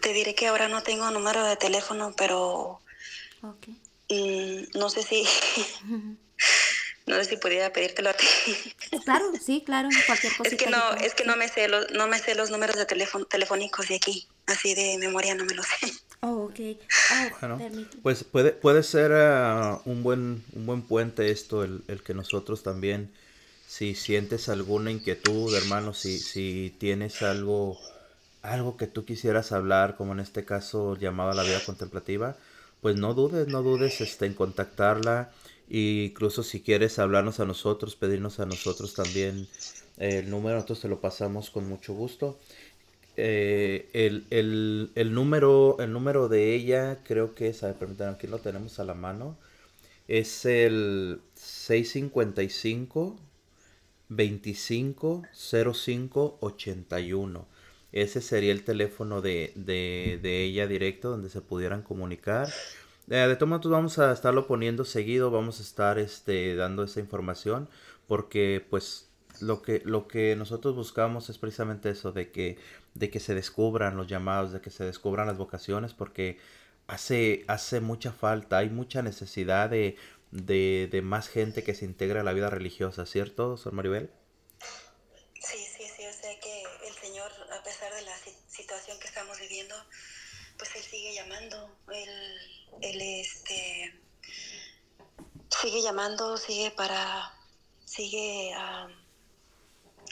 [0.00, 2.80] te diré que ahora no tengo número de teléfono, pero
[3.42, 3.76] Okay.
[4.10, 5.24] Mm, no sé si
[7.10, 8.26] No sé si pudiera pedírtelo a ti.
[9.04, 10.50] Claro, sí, claro, cualquier cosa.
[10.50, 12.86] Es que no, es que no me sé los, no me sé los números de
[12.86, 15.92] teléfono telefónicos de aquí, así de memoria no me los sé.
[16.20, 16.60] Oh, ok.
[17.42, 17.58] Oh,
[18.02, 22.62] pues puede, puede ser ah, un buen, un buen puente esto, el, el, que nosotros
[22.62, 23.12] también,
[23.66, 27.78] si sientes alguna inquietud, hermano, si, si tienes algo,
[28.42, 32.36] algo que tú quisieras hablar, como en este caso llamado a la vida contemplativa,
[32.80, 35.32] pues no dudes, no dudes este, en contactarla.
[35.68, 39.46] Y incluso si quieres hablarnos a nosotros, pedirnos a nosotros también
[39.98, 42.38] el número, nosotros te lo pasamos con mucho gusto.
[43.16, 48.38] Eh, el, el, el, número, el número de ella creo que es, permítanme, aquí lo
[48.38, 49.36] tenemos a la mano.
[50.08, 53.16] Es el 655
[54.08, 57.46] 25 05 81.
[57.92, 62.48] Ese sería el teléfono de, de, de ella directo donde se pudieran comunicar.
[63.08, 67.00] Eh, de todos modos vamos a estarlo poniendo seguido, vamos a estar este, dando esa
[67.00, 67.68] información
[68.06, 69.08] porque pues
[69.40, 72.58] lo que, lo que nosotros buscamos es precisamente eso, de que,
[72.94, 76.38] de que se descubran los llamados, de que se descubran las vocaciones porque
[76.86, 79.96] hace, hace mucha falta, hay mucha necesidad de,
[80.30, 84.10] de, de más gente que se integre a la vida religiosa, ¿cierto, Sor Maribel?
[90.58, 92.38] Pues él sigue llamando, él,
[92.82, 94.00] él este,
[95.60, 97.34] sigue llamando, sigue para,
[97.84, 98.54] sigue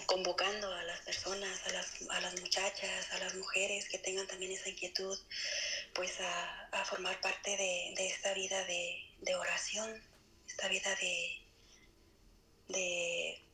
[0.07, 4.53] convocando a las personas, a las, a las muchachas, a las mujeres que tengan también
[4.53, 5.19] esa inquietud,
[5.95, 10.03] pues a, a formar parte de, de esta vida de, de, oración,
[10.47, 11.47] esta vida de,
[12.69, 13.48] de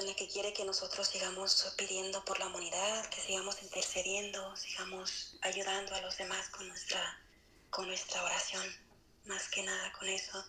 [0.00, 5.36] en la que quiere que nosotros sigamos pidiendo por la humanidad, que sigamos intercediendo, sigamos
[5.42, 7.22] ayudando a los demás con nuestra,
[7.68, 8.64] con nuestra oración,
[9.26, 10.42] más que nada con eso.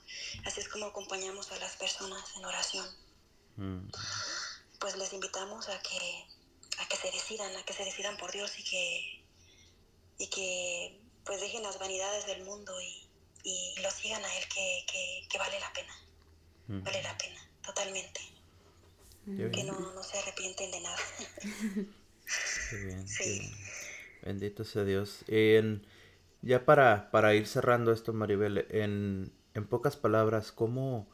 [0.45, 2.87] Así es como acompañamos a las personas en oración.
[3.57, 3.91] Mm.
[4.79, 6.27] Pues les invitamos a que,
[6.77, 9.25] a que se decidan, a que se decidan por Dios y que,
[10.17, 13.09] y que pues dejen las vanidades del mundo y,
[13.43, 15.93] y lo sigan a Él, que, que, que vale la pena.
[16.67, 16.83] Mm.
[16.83, 18.40] Vale la pena, totalmente
[19.25, 20.97] que no, no, se arrepienten de nada.
[22.85, 23.51] bien, sí.
[24.23, 25.23] Bendito sea Dios.
[25.27, 25.85] En,
[26.41, 31.07] ya para, para ir cerrando esto, Maribel, en, en pocas palabras, ¿cómo,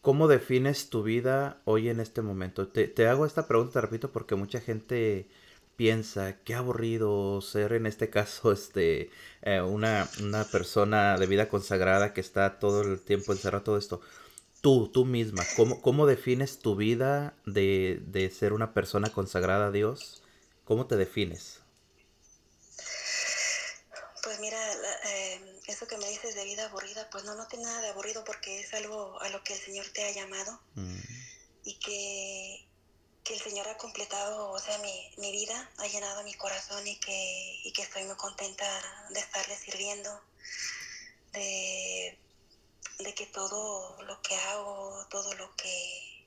[0.00, 2.68] ¿cómo defines tu vida hoy en este momento?
[2.68, 5.28] Te, te hago esta pregunta, repito, porque mucha gente
[5.76, 9.10] piensa qué aburrido ser en este caso este
[9.42, 14.00] eh, una, una persona de vida consagrada que está todo el tiempo encerrado todo esto
[14.62, 19.70] tú, tú misma, ¿cómo, cómo defines tu vida de, de, ser una persona consagrada a
[19.72, 20.22] Dios?
[20.64, 21.60] ¿Cómo te defines?
[24.22, 24.58] Pues mira,
[25.08, 28.22] eh, eso que me dices de vida aburrida, pues no, no tiene nada de aburrido
[28.24, 31.00] porque es algo a lo que el Señor te ha llamado mm.
[31.64, 32.68] y que,
[33.24, 37.00] que, el Señor ha completado, o sea, mi, mi, vida, ha llenado mi corazón y
[37.00, 38.64] que, y que estoy muy contenta
[39.10, 40.20] de estarle sirviendo,
[41.32, 42.16] de
[43.02, 46.26] de que todo lo que hago, todo lo que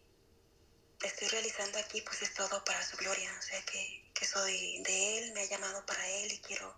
[1.03, 3.29] estoy realizando aquí, pues es todo para su gloria.
[3.37, 6.73] O sea, que, soy de Él, me ha llamado para Él y quiero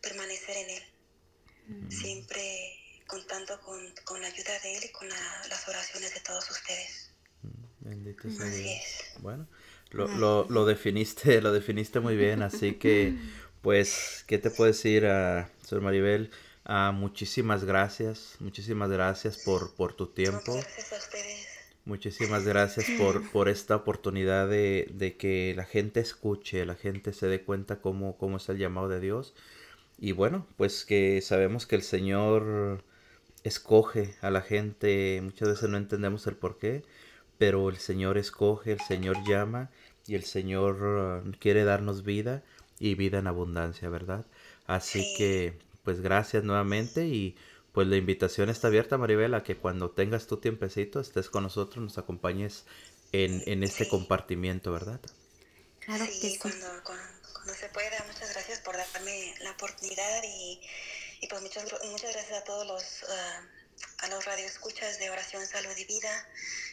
[0.00, 0.82] permanecer en Él.
[1.68, 1.90] Mm.
[1.90, 7.10] Siempre contando con, la ayuda de Él y con las oraciones de todos ustedes.
[7.42, 8.82] Mm, bendito sea Dios.
[9.18, 9.46] Bueno,
[9.90, 13.14] lo, lo, lo, definiste, lo definiste muy bien, así que,
[13.62, 16.30] pues, ¿qué te puedo decir a Sor Maribel?
[16.68, 20.54] Ah, muchísimas gracias, muchísimas gracias por, por tu tiempo.
[20.54, 21.46] Gracias a ustedes.
[21.84, 27.28] Muchísimas gracias por, por esta oportunidad de, de, que la gente escuche, la gente se
[27.28, 29.32] dé cuenta cómo, cómo es el llamado de Dios.
[29.96, 32.82] Y bueno, pues que sabemos que el Señor
[33.44, 36.82] escoge a la gente, muchas veces no entendemos el por qué,
[37.38, 39.70] pero el Señor escoge, el Señor llama
[40.08, 42.42] y el Señor uh, quiere darnos vida
[42.80, 44.26] y vida en abundancia, ¿verdad?
[44.66, 47.36] Así que pues gracias nuevamente y
[47.70, 51.80] pues la invitación está abierta, Maribel, a que cuando tengas tu tiempecito estés con nosotros,
[51.80, 52.64] nos acompañes
[53.12, 55.00] en, en este compartimiento, ¿verdad?
[55.78, 56.38] Claro sí, que sí.
[56.40, 58.04] Cuando, cuando, se pueda.
[58.08, 60.60] Muchas gracias por darme la oportunidad y,
[61.20, 65.76] y pues muchas, muchas gracias a todos los, uh, a los radioescuchas de Oración, Salud
[65.76, 66.28] y Vida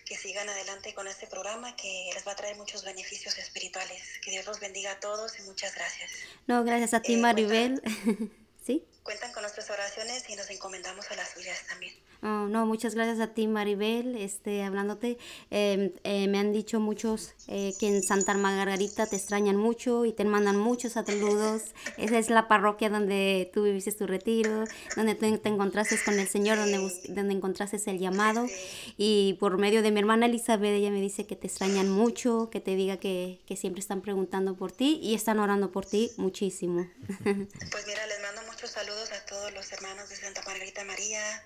[0.07, 4.01] que sigan adelante con este programa que les va a traer muchos beneficios espirituales.
[4.23, 6.09] Que Dios los bendiga a todos y muchas gracias.
[6.47, 7.79] No, gracias a ti, eh, Maribel.
[8.63, 8.85] ¿Sí?
[9.03, 11.93] Cuentan con nuestras oraciones y nos encomendamos a las suyas también.
[12.25, 15.17] Oh, no, muchas gracias a ti, Maribel, este, hablándote.
[15.51, 20.13] Em, eh, me han dicho muchos eh, que en Santa Margarita te extrañan mucho y
[20.13, 21.73] te mandan muchos saludos.
[21.97, 24.63] Esa es la parroquia donde tú viviste tu retiro,
[24.95, 26.77] donde te, te encontraste con el Señor, donde,
[27.09, 28.47] donde encontraste el llamado.
[28.95, 32.61] Y por medio de mi hermana Elizabeth, ella me dice que te extrañan mucho, que
[32.61, 36.87] te diga que, que siempre están preguntando por ti y están orando por ti muchísimo.
[37.23, 38.21] Pues mira, les
[38.63, 41.45] muchos saludos a todos los hermanos de Santa Margarita María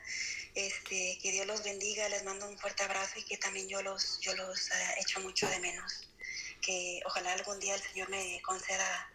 [0.54, 4.20] este, que Dios los bendiga, les mando un fuerte abrazo y que también yo los,
[4.20, 6.08] yo los uh, echo mucho de menos.
[6.62, 9.12] Que ojalá algún día el Señor me conceda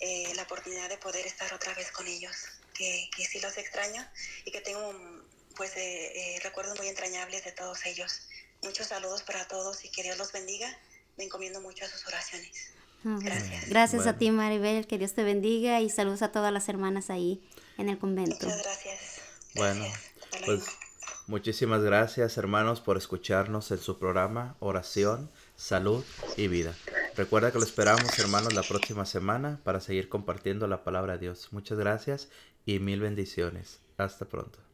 [0.00, 2.34] eh, la oportunidad de poder estar otra vez con ellos,
[2.72, 4.02] que, que sí los extraño
[4.46, 4.90] y que tengo
[5.54, 8.28] pues eh, eh, recuerdos muy entrañables de todos ellos.
[8.62, 10.74] Muchos saludos para todos y que Dios los bendiga.
[11.18, 12.72] Me encomiendo mucho a sus oraciones.
[13.04, 13.68] Gracias.
[13.68, 14.86] Gracias a ti, Maribel.
[14.86, 17.42] Que Dios te bendiga y saludos a todas las hermanas ahí
[17.78, 18.46] en el convento.
[18.46, 19.20] Muchas gracias.
[19.54, 19.84] Bueno,
[20.46, 20.64] pues
[21.26, 26.04] muchísimas gracias hermanos por escucharnos en su programa Oración, Salud
[26.36, 26.74] y Vida.
[27.16, 31.48] Recuerda que lo esperamos hermanos la próxima semana para seguir compartiendo la palabra de Dios.
[31.50, 32.28] Muchas gracias
[32.64, 33.80] y mil bendiciones.
[33.98, 34.71] Hasta pronto.